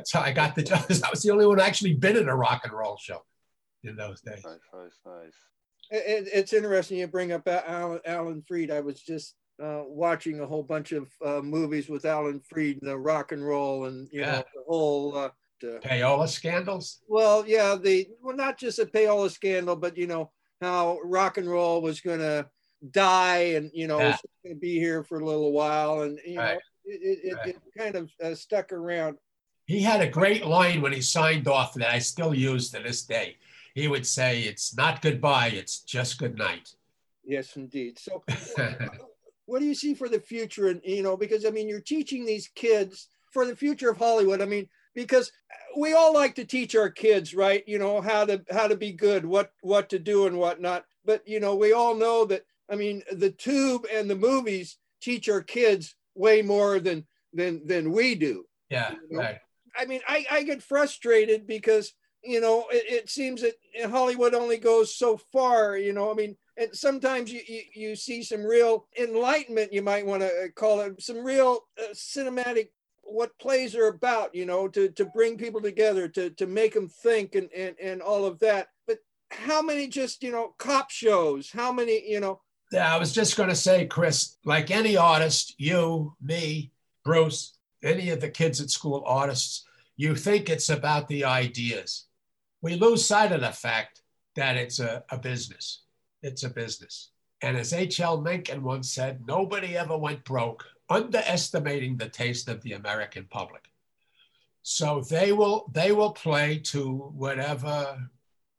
so 0.05 0.21
I 0.21 0.33
got 0.33 0.55
the 0.55 0.63
job. 0.63 0.87
I 0.89 1.11
was 1.11 1.23
the 1.23 1.31
only 1.31 1.45
one 1.45 1.61
actually 1.61 1.93
been 1.93 2.17
in 2.17 2.31
a 2.31 2.35
rock 2.35 2.63
and 2.65 2.73
roll 2.73 2.97
show 2.97 3.23
in 3.85 3.95
those 3.95 4.23
days. 4.23 4.43
Nice, 4.43 4.59
nice, 4.73 5.01
nice. 5.05 5.35
It, 5.91 6.29
it's 6.33 6.55
interesting 6.55 6.97
you 6.97 7.09
bring 7.09 7.33
up 7.33 7.47
Alan, 7.47 8.01
Alan 8.07 8.43
Freed. 8.49 8.71
I 8.71 8.81
was 8.81 9.03
just 9.03 9.35
uh, 9.63 9.83
watching 9.87 10.41
a 10.41 10.47
whole 10.47 10.63
bunch 10.63 10.93
of 10.93 11.09
uh, 11.25 11.41
movies 11.43 11.89
with 11.89 12.05
Alan 12.05 12.41
Freed, 12.41 12.79
the 12.83 12.97
rock 12.97 13.33
and 13.33 13.47
roll, 13.47 13.87
and 13.87 14.09
you 14.13 14.21
yeah. 14.21 14.33
know 14.33 14.45
the 14.55 14.63
whole 14.67 15.17
uh, 15.17 15.29
payola 15.63 16.29
scandals. 16.29 17.01
Well, 17.09 17.45
yeah, 17.47 17.77
the 17.77 18.09
well, 18.23 18.37
not 18.37 18.59
just 18.59 18.79
a 18.79 18.87
payola 18.87 19.31
scandal, 19.31 19.77
but 19.77 19.97
you 19.97 20.07
know 20.07 20.31
how 20.61 20.99
rock 21.05 21.39
and 21.39 21.49
roll 21.49 21.83
was 21.83 22.01
going 22.01 22.21
to 22.21 22.49
die, 22.91 23.55
and 23.57 23.71
you 23.73 23.87
know 23.87 23.99
yeah. 23.99 24.17
going 24.45 24.57
to 24.57 24.61
be 24.61 24.79
here 24.79 25.03
for 25.03 25.21
a 25.21 25.25
little 25.25 25.53
while, 25.53 26.03
and 26.03 26.19
you 26.27 26.39
right. 26.39 26.55
know 26.55 26.61
it, 26.87 27.19
it, 27.25 27.35
right. 27.35 27.49
it, 27.49 27.57
kind 27.77 27.97
of 27.97 28.11
uh, 28.23 28.35
stuck 28.35 28.73
around. 28.73 29.19
He 29.67 29.81
had 29.81 30.01
a 30.01 30.09
great 30.09 30.47
line 30.47 30.81
when 30.81 30.93
he 30.93 31.01
signed 31.01 31.49
off 31.49 31.75
that 31.75 31.91
I 31.91 31.99
still 31.99 32.33
use 32.33 32.71
to 32.71 32.81
this 32.81 33.03
day. 33.03 33.37
He 33.75 33.89
would 33.89 34.07
say, 34.07 34.43
It's 34.43 34.77
not 34.77 35.03
goodbye, 35.03 35.49
it's 35.49 35.81
just 35.81 36.19
good 36.19 36.39
night. 36.39 36.75
Yes, 37.25 37.57
indeed. 37.57 37.99
So, 37.99 38.23
what 39.47 39.61
do 39.61 39.67
you 39.67 39.75
see 39.75 39.95
for 39.95 40.09
the 40.09 40.21
future? 40.21 40.69
And, 40.69 40.81
you 40.85 41.03
know, 41.03 41.17
because 41.17 41.45
I 41.47 41.51
mean, 41.51 41.69
you're 41.69 41.81
teaching 41.81 42.27
these 42.27 42.49
kids 42.55 43.09
for 43.33 43.47
the 43.47 43.57
future 43.57 43.91
of 43.91 43.97
Hollywood. 43.97 44.43
I 44.43 44.47
mean, 44.47 44.69
because 44.95 45.33
we 45.77 45.95
all 45.95 46.13
like 46.13 46.35
to 46.37 46.45
teach 46.45 46.75
our 46.75 46.91
kids, 46.91 47.35
right? 47.35 47.63
You 47.67 47.79
know, 47.79 48.01
how 48.01 48.25
to 48.25 48.45
how 48.51 48.67
to 48.67 48.77
be 48.77 48.93
good, 48.93 49.25
what 49.25 49.53
what 49.63 49.91
to 49.91 49.99
do 49.99 50.27
and 50.27 50.39
whatnot. 50.39 50.85
But 51.05 51.27
you 51.27 51.41
know, 51.41 51.55
we 51.55 51.73
all 51.73 51.95
know 51.95 52.25
that. 52.27 52.43
I 52.69 52.75
mean, 52.75 53.03
the 53.13 53.31
tube 53.31 53.87
and 53.93 54.11
the 54.11 54.17
movies 54.17 54.77
teach 55.01 55.29
our 55.29 55.43
kids 55.43 55.95
way 56.17 56.43
more 56.43 56.81
than 56.81 57.07
than 57.33 57.65
than 57.67 57.93
we 57.93 58.15
do. 58.17 58.45
Yeah, 58.71 58.93
you 58.93 59.17
know? 59.17 59.21
right. 59.21 59.39
I 59.79 59.85
mean, 59.85 60.01
I, 60.09 60.25
I 60.31 60.43
get 60.43 60.63
frustrated 60.63 61.47
because, 61.47 61.93
you 62.25 62.41
know, 62.41 62.65
it, 62.71 62.85
it, 62.89 63.11
seems 63.11 63.43
that 63.43 63.55
Hollywood 63.91 64.35
only 64.35 64.57
goes 64.57 64.95
so 64.97 65.19
far, 65.19 65.77
you 65.77 65.93
know, 65.93 66.11
I 66.11 66.15
mean, 66.15 66.37
and 66.57 66.75
sometimes 66.75 67.33
you, 67.33 67.41
you, 67.47 67.63
you 67.75 67.97
see 67.97 68.23
some 68.23 68.45
real 68.45 68.87
enlightenment, 68.99 69.73
you 69.73 69.83
might 69.83 70.07
want 70.07 70.23
to 70.23 70.29
uh, 70.29 70.49
call 70.55 70.81
it, 70.81 71.03
some 71.03 71.25
real 71.25 71.61
uh, 71.79 71.93
cinematic, 71.93 72.69
what 73.03 73.39
plays 73.39 73.75
are 73.75 73.89
about, 73.89 74.35
you 74.35 74.47
know, 74.47 74.67
to, 74.69 74.89
to 74.91 75.05
bring 75.05 75.37
people 75.37 75.61
together, 75.61 76.09
to, 76.09 76.31
to 76.31 76.47
make 76.47 76.75
them 76.75 76.89
think 76.89 77.35
and, 77.35 77.51
and, 77.55 77.77
and 77.81 78.03
all 78.03 78.25
of 78.25 78.39
that. 78.41 78.69
But 78.87 78.99
how 79.31 79.63
many 79.63 79.87
just, 79.87 80.23
you 80.23 80.33
know, 80.33 80.55
cop 80.59 80.91
shows, 80.91 81.51
how 81.51 81.73
many, 81.73 82.09
you 82.11 82.21
know, 82.21 82.41
yeah, 82.73 82.93
I 82.93 82.99
was 82.99 83.13
just 83.13 83.37
going 83.37 83.49
to 83.49 83.55
say, 83.55 83.87
Kris, 83.87 84.39
like 84.45 84.73
any 84.73 84.97
artist, 84.97 85.55
you, 85.57 86.17
me, 86.21 86.73
Bruce, 87.05 87.57
any 87.85 88.11
of 88.11 88.21
the 88.21 88.29
kids 88.29 88.61
at 88.61 88.71
school 88.71 89.05
artists, 89.07 89.65
you 89.97 90.17
think 90.17 90.51
it's 90.51 90.69
about 90.69 91.07
the 91.07 91.25
ideas. 91.25 92.07
We 92.63 92.75
lose 92.75 93.07
sight 93.07 93.31
of 93.31 93.41
the 93.41 93.53
fact 93.53 94.03
that 94.35 94.57
it's 94.57 94.81
a, 94.81 95.05
a 95.11 95.17
business. 95.17 95.83
It's 96.27 96.43
a 96.43 96.51
business. 96.51 97.11
And 97.41 97.57
as 97.57 97.73
H.L. 97.73 98.21
Mencken 98.21 98.65
once 98.65 98.91
said, 98.91 99.25
nobody 99.27 99.77
ever 99.77 99.97
went 99.97 100.25
broke, 100.25 100.65
underestimating 100.91 101.97
the 101.97 102.09
taste 102.09 102.49
of 102.49 102.61
the 102.63 102.73
American 102.73 103.27
public. 103.31 103.63
So 104.63 105.03
they 105.03 105.31
will 105.31 105.71
they 105.73 105.93
will 105.93 106.11
play 106.11 106.59
to 106.73 107.13
whatever 107.15 108.11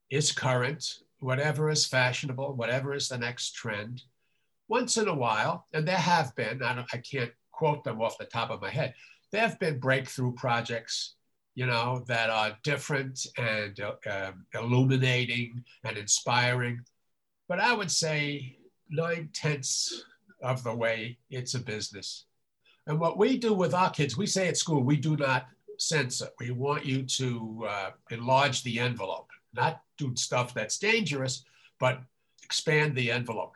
is 0.09 0.31
current, 0.31 0.99
whatever 1.19 1.69
is 1.69 1.85
fashionable, 1.85 2.53
whatever 2.53 2.93
is 2.93 3.09
the 3.09 3.17
next 3.17 3.51
trend. 3.51 4.03
Once 4.69 4.95
in 4.95 5.09
a 5.09 5.13
while, 5.13 5.65
and 5.73 5.85
there 5.85 5.97
have 5.97 6.33
been, 6.35 6.63
I, 6.63 6.85
I 6.93 6.97
can't 6.99 7.33
quote 7.51 7.83
them 7.83 8.01
off 8.01 8.17
the 8.17 8.25
top 8.25 8.49
of 8.49 8.61
my 8.61 8.69
head, 8.69 8.93
there 9.31 9.41
have 9.41 9.59
been 9.59 9.79
breakthrough 9.79 10.33
projects 10.35 11.15
you 11.57 11.65
know, 11.65 12.03
that 12.07 12.29
are 12.29 12.55
different 12.63 13.25
and 13.35 13.79
uh, 13.79 13.95
um, 14.07 14.45
illuminating 14.53 15.63
and 15.83 15.97
inspiring. 15.97 16.79
But 17.47 17.59
I 17.59 17.73
would 17.73 17.91
say 17.91 18.57
nine 18.89 19.29
tenths 19.33 20.03
of 20.41 20.63
the 20.63 20.75
way 20.75 21.17
it's 21.29 21.53
a 21.53 21.59
business. 21.59 22.25
And 22.85 22.99
what 22.99 23.17
we 23.17 23.37
do 23.37 23.53
with 23.53 23.73
our 23.73 23.89
kids, 23.89 24.17
we 24.17 24.27
say 24.27 24.47
at 24.47 24.57
school, 24.57 24.81
we 24.81 24.95
do 24.95 25.17
not 25.17 25.47
censor. 25.77 26.29
We 26.39 26.51
want 26.51 26.85
you 26.85 27.03
to 27.03 27.67
uh, 27.69 27.89
enlarge 28.11 28.63
the 28.63 28.79
envelope, 28.79 29.29
not 29.53 29.81
do 29.97 30.15
stuff 30.15 30.53
that's 30.53 30.79
dangerous, 30.79 31.43
but 31.79 32.01
expand 32.43 32.95
the 32.95 33.11
envelope. 33.11 33.53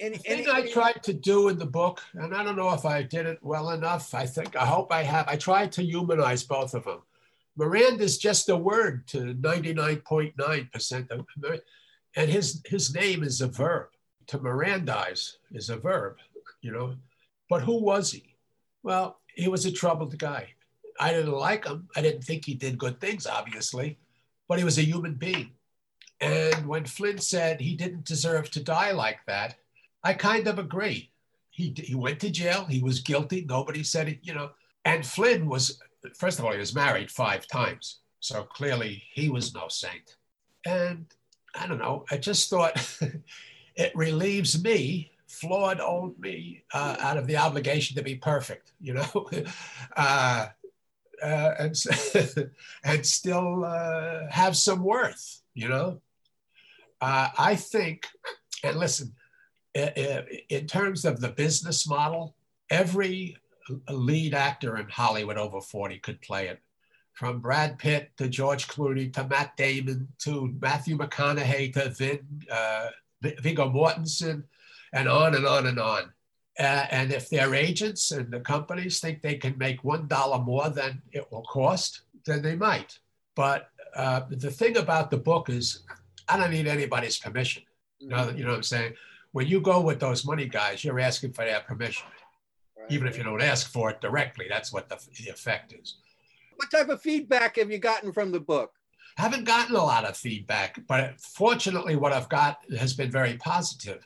And, 0.00 0.14
the 0.14 0.18
thing 0.18 0.48
I 0.50 0.66
tried 0.66 1.04
to 1.04 1.12
do 1.12 1.48
in 1.48 1.58
the 1.58 1.66
book, 1.66 2.02
and 2.14 2.34
I 2.34 2.42
don't 2.42 2.56
know 2.56 2.72
if 2.74 2.84
I 2.84 3.02
did 3.02 3.26
it 3.26 3.38
well 3.42 3.70
enough. 3.70 4.12
I 4.12 4.26
think 4.26 4.56
I 4.56 4.66
hope 4.66 4.92
I 4.92 5.04
have. 5.04 5.28
I 5.28 5.36
tried 5.36 5.70
to 5.72 5.84
humanize 5.84 6.42
both 6.42 6.74
of 6.74 6.84
them. 6.84 7.02
Miranda 7.56 8.02
is 8.02 8.18
just 8.18 8.48
a 8.48 8.56
word 8.56 9.06
to 9.08 9.34
99.9% 9.34 11.10
of 11.10 11.26
and 12.18 12.28
his 12.28 12.60
his 12.66 12.92
name 12.94 13.22
is 13.22 13.40
a 13.40 13.46
verb. 13.46 13.88
To 14.26 14.38
Mirandize 14.38 15.36
is 15.52 15.70
a 15.70 15.76
verb, 15.76 16.16
you 16.60 16.72
know. 16.72 16.94
But 17.48 17.62
who 17.62 17.82
was 17.82 18.12
he? 18.12 18.34
Well, 18.82 19.20
he 19.34 19.48
was 19.48 19.64
a 19.64 19.72
troubled 19.72 20.18
guy. 20.18 20.48
I 21.00 21.12
didn't 21.12 21.32
like 21.32 21.64
him. 21.64 21.88
I 21.96 22.02
didn't 22.02 22.24
think 22.24 22.44
he 22.44 22.54
did 22.54 22.76
good 22.76 23.00
things, 23.00 23.26
obviously, 23.26 23.98
but 24.48 24.58
he 24.58 24.64
was 24.64 24.78
a 24.78 24.82
human 24.84 25.14
being. 25.14 25.52
And 26.20 26.66
when 26.66 26.84
Flynn 26.84 27.18
said 27.18 27.60
he 27.60 27.76
didn't 27.76 28.04
deserve 28.04 28.50
to 28.50 28.62
die 28.62 28.90
like 28.90 29.20
that, 29.26 29.54
I 30.02 30.12
kind 30.14 30.48
of 30.48 30.58
agree. 30.58 31.12
He, 31.50 31.72
he 31.76 31.94
went 31.94 32.18
to 32.20 32.30
jail. 32.30 32.64
He 32.64 32.82
was 32.82 33.00
guilty. 33.00 33.46
Nobody 33.48 33.84
said 33.84 34.08
it, 34.08 34.18
you 34.22 34.34
know. 34.34 34.50
And 34.84 35.06
Flynn 35.06 35.48
was, 35.48 35.80
first 36.16 36.38
of 36.38 36.44
all, 36.44 36.52
he 36.52 36.58
was 36.58 36.74
married 36.74 37.10
five 37.10 37.46
times. 37.46 38.00
So 38.20 38.42
clearly 38.42 39.04
he 39.12 39.28
was 39.28 39.54
no 39.54 39.68
saint. 39.68 40.16
And 40.66 41.06
I 41.54 41.66
don't 41.66 41.78
know, 41.78 42.04
I 42.10 42.16
just 42.16 42.50
thought 42.50 42.98
it 43.76 43.92
relieves 43.94 44.62
me, 44.62 45.12
flawed 45.26 45.80
old 45.80 46.18
me, 46.18 46.64
uh, 46.72 46.96
out 47.00 47.16
of 47.16 47.26
the 47.26 47.36
obligation 47.36 47.96
to 47.96 48.02
be 48.02 48.16
perfect, 48.16 48.72
you 48.80 48.94
know? 48.94 49.30
uh, 49.96 50.48
uh, 51.22 51.54
and, 51.58 51.76
and 52.84 53.06
still 53.06 53.64
uh, 53.64 54.28
have 54.30 54.56
some 54.56 54.82
worth, 54.82 55.42
you 55.54 55.68
know? 55.68 56.00
Uh, 57.00 57.28
I 57.36 57.56
think, 57.56 58.06
and 58.64 58.78
listen, 58.78 59.14
in 59.74 60.66
terms 60.66 61.04
of 61.04 61.20
the 61.20 61.28
business 61.28 61.88
model, 61.88 62.34
every 62.70 63.36
lead 63.88 64.34
actor 64.34 64.78
in 64.78 64.88
Hollywood 64.88 65.36
over 65.36 65.60
40 65.60 65.98
could 65.98 66.20
play 66.20 66.48
it. 66.48 66.60
From 67.18 67.40
Brad 67.40 67.80
Pitt 67.80 68.12
to 68.18 68.28
George 68.28 68.68
Clooney 68.68 69.12
to 69.14 69.26
Matt 69.26 69.56
Damon 69.56 70.06
to 70.20 70.54
Matthew 70.60 70.96
McConaughey 70.96 71.72
to 71.72 71.90
Vin, 71.90 72.20
uh, 72.48 72.90
Viggo 73.20 73.68
Mortensen, 73.68 74.44
and 74.92 75.08
on 75.08 75.34
and 75.34 75.44
on 75.44 75.66
and 75.66 75.80
on. 75.80 76.12
Uh, 76.60 76.86
and 76.92 77.12
if 77.12 77.28
their 77.28 77.56
agents 77.56 78.12
and 78.12 78.30
the 78.30 78.38
companies 78.38 79.00
think 79.00 79.20
they 79.20 79.34
can 79.34 79.58
make 79.58 79.82
one 79.82 80.06
dollar 80.06 80.38
more 80.38 80.70
than 80.70 81.02
it 81.10 81.26
will 81.32 81.42
cost, 81.42 82.02
then 82.24 82.40
they 82.40 82.54
might. 82.54 82.96
But 83.34 83.68
uh, 83.96 84.20
the 84.30 84.52
thing 84.52 84.76
about 84.76 85.10
the 85.10 85.16
book 85.16 85.50
is, 85.50 85.82
I 86.28 86.36
don't 86.36 86.52
need 86.52 86.68
anybody's 86.68 87.18
permission. 87.18 87.64
You 87.98 88.10
know, 88.10 88.30
you 88.30 88.44
know 88.44 88.50
what 88.50 88.58
I'm 88.58 88.62
saying? 88.62 88.94
When 89.32 89.48
you 89.48 89.60
go 89.60 89.80
with 89.80 89.98
those 89.98 90.24
money 90.24 90.46
guys, 90.46 90.84
you're 90.84 91.00
asking 91.00 91.32
for 91.32 91.44
their 91.44 91.60
permission 91.60 92.06
even 92.90 93.06
if 93.06 93.18
you 93.18 93.24
don't 93.24 93.42
ask 93.42 93.70
for 93.70 93.90
it 93.90 94.00
directly. 94.00 94.46
That's 94.48 94.72
what 94.72 94.88
the, 94.88 94.96
the 95.18 95.30
effect 95.30 95.72
is. 95.72 95.96
What 96.58 96.72
type 96.72 96.88
of 96.88 97.00
feedback 97.00 97.56
have 97.56 97.70
you 97.70 97.78
gotten 97.78 98.12
from 98.12 98.32
the 98.32 98.40
book? 98.40 98.72
Haven't 99.16 99.44
gotten 99.44 99.76
a 99.76 99.84
lot 99.84 100.04
of 100.04 100.16
feedback, 100.16 100.84
but 100.88 101.20
fortunately, 101.20 101.94
what 101.94 102.12
I've 102.12 102.28
got 102.28 102.58
has 102.76 102.94
been 102.94 103.12
very 103.12 103.36
positive. 103.36 104.04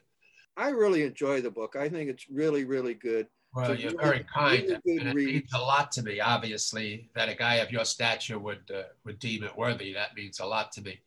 I 0.59 0.69
really 0.69 1.03
enjoy 1.03 1.41
the 1.41 1.51
book. 1.51 1.77
I 1.77 1.89
think 1.89 2.11
it's 2.11 2.29
really, 2.29 2.65
really 2.65 2.93
good. 2.93 3.27
Well, 3.55 3.75
you're 3.75 3.99
very 3.99 4.25
kind, 4.25 4.79
really 4.85 4.99
and 4.99 5.09
it 5.09 5.15
read. 5.15 5.27
means 5.29 5.53
a 5.55 5.59
lot 5.59 5.93
to 5.93 6.03
me. 6.03 6.21
Obviously, 6.21 7.09
that 7.15 7.31
a 7.31 7.35
guy 7.35 7.57
of 7.57 7.73
your 7.73 7.87
stature 7.87 8.39
would 8.39 8.71
uh, 8.71 8.83
would 9.07 9.19
deem 9.19 9.45
it 9.45 9.57
worthy. 9.57 9.95
That 9.95 10.15
means 10.15 10.39
a 10.39 10.47
lot 10.47 10.73
to 10.73 10.83
me 10.83 11.01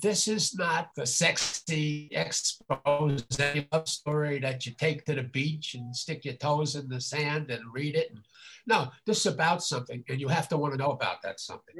this 0.00 0.28
is 0.28 0.56
not 0.56 0.94
the 0.94 1.06
sexy 1.06 2.08
expose 2.12 3.24
love 3.72 3.88
story 3.88 4.38
that 4.40 4.66
you 4.66 4.72
take 4.72 5.04
to 5.04 5.14
the 5.14 5.22
beach 5.22 5.74
and 5.74 5.94
stick 5.94 6.24
your 6.24 6.34
toes 6.34 6.76
in 6.76 6.88
the 6.88 7.00
sand 7.00 7.50
and 7.50 7.62
read 7.72 7.94
it. 7.94 8.10
And, 8.10 8.20
no, 8.68 8.90
this 9.06 9.20
is 9.20 9.32
about 9.32 9.62
something, 9.62 10.04
and 10.08 10.20
you 10.20 10.28
have 10.28 10.48
to 10.48 10.56
want 10.56 10.74
to 10.74 10.78
know 10.78 10.90
about 10.90 11.22
that 11.22 11.40
something. 11.40 11.74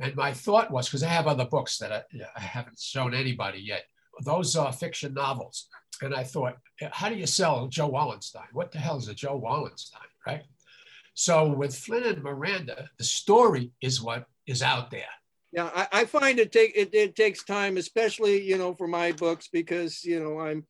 And 0.00 0.14
my 0.14 0.32
thought 0.32 0.70
was 0.70 0.86
because 0.86 1.02
I 1.02 1.08
have 1.08 1.26
other 1.26 1.44
books 1.44 1.78
that 1.78 1.92
I, 1.92 2.02
I 2.36 2.40
haven't 2.40 2.78
shown 2.78 3.12
anybody 3.12 3.58
yet. 3.58 3.84
Those 4.24 4.56
are 4.56 4.72
fiction 4.72 5.14
novels. 5.14 5.68
And 6.00 6.14
I 6.14 6.22
thought, 6.22 6.54
how 6.92 7.08
do 7.08 7.16
you 7.16 7.26
sell 7.26 7.66
Joe 7.66 7.88
Wallenstein? 7.88 8.46
What 8.52 8.70
the 8.70 8.78
hell 8.78 8.98
is 8.98 9.08
a 9.08 9.14
Joe 9.14 9.36
Wallenstein, 9.36 10.00
right? 10.26 10.44
So 11.14 11.48
with 11.48 11.76
Flynn 11.76 12.04
and 12.04 12.22
Miranda, 12.22 12.88
the 12.98 13.04
story 13.04 13.72
is 13.82 14.00
what 14.00 14.26
is 14.46 14.62
out 14.62 14.90
there 14.92 15.04
yeah 15.52 15.70
I, 15.74 15.88
I, 15.92 16.04
find 16.04 16.38
it 16.38 16.52
take 16.52 16.72
it, 16.76 16.90
it 16.92 17.16
takes 17.16 17.44
time 17.44 17.76
especially 17.76 18.42
you 18.42 18.58
know 18.58 18.74
for 18.74 18.86
my 18.86 19.12
books 19.12 19.48
because 19.52 20.04
you 20.04 20.22
know 20.22 20.40
i'm 20.40 20.66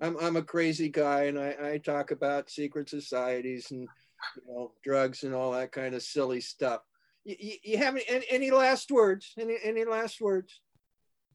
i'm, 0.00 0.16
I'm 0.20 0.36
a 0.36 0.42
crazy 0.42 0.88
guy 0.88 1.24
and 1.24 1.38
I, 1.38 1.56
I 1.62 1.78
talk 1.78 2.10
about 2.10 2.50
secret 2.50 2.88
societies 2.88 3.70
and 3.70 3.88
you 4.36 4.52
know 4.52 4.72
drugs 4.82 5.22
and 5.22 5.34
all 5.34 5.52
that 5.52 5.72
kind 5.72 5.94
of 5.94 6.02
silly 6.02 6.40
stuff 6.40 6.80
you, 7.24 7.36
you, 7.38 7.54
you 7.62 7.78
have 7.78 7.96
any, 8.08 8.24
any 8.30 8.50
last 8.50 8.90
words 8.90 9.32
any 9.38 9.56
any 9.62 9.84
last 9.84 10.20
words 10.20 10.60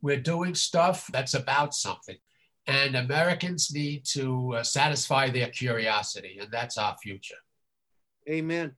we're 0.02 0.20
doing 0.20 0.54
stuff 0.54 1.08
that's 1.12 1.34
about 1.34 1.74
something 1.74 2.18
and 2.68 2.96
americans 2.96 3.72
need 3.74 4.04
to 4.06 4.54
uh, 4.56 4.64
satisfy 4.64 5.30
their 5.30 5.50
curiosity 5.50 6.38
and 6.42 6.52
that's 6.52 6.78
our 6.78 6.96
future 7.02 7.38
amen 8.30 8.76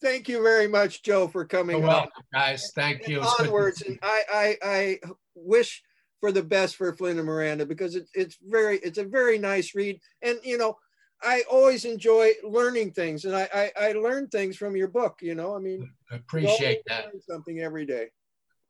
thank 0.00 0.28
you 0.28 0.42
very 0.42 0.68
much, 0.68 1.02
Joe, 1.02 1.28
for 1.28 1.44
coming. 1.44 1.78
You're 1.78 1.86
welcome, 1.86 2.22
guys. 2.32 2.70
Thank 2.74 3.02
and 3.02 3.08
you. 3.08 3.20
Onwards, 3.20 3.82
and 3.82 3.98
I, 4.02 4.22
I, 4.32 4.56
I 4.62 4.98
wish 5.34 5.82
for 6.20 6.32
the 6.32 6.42
best 6.42 6.76
for 6.76 6.94
Flynn 6.94 7.18
and 7.18 7.26
Miranda 7.26 7.66
because 7.66 7.94
it's 7.94 8.10
it's 8.14 8.36
very 8.42 8.78
it's 8.78 8.98
a 8.98 9.04
very 9.04 9.38
nice 9.38 9.74
read, 9.74 10.00
and 10.22 10.38
you 10.42 10.58
know. 10.58 10.76
I 11.22 11.42
always 11.50 11.84
enjoy 11.84 12.32
learning 12.44 12.92
things, 12.92 13.24
and 13.24 13.34
I, 13.34 13.48
I, 13.52 13.88
I 13.88 13.92
learn 13.92 14.28
things 14.28 14.56
from 14.56 14.76
your 14.76 14.88
book. 14.88 15.18
You 15.20 15.34
know, 15.34 15.56
I 15.56 15.58
mean, 15.58 15.88
I 16.10 16.16
appreciate 16.16 16.82
that. 16.86 17.06
something 17.28 17.60
every 17.60 17.86
day. 17.86 18.08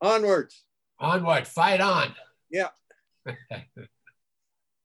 Onwards. 0.01 0.65
Onward, 0.99 1.47
fight 1.47 1.81
on. 1.81 2.15
Yeah. 2.51 2.69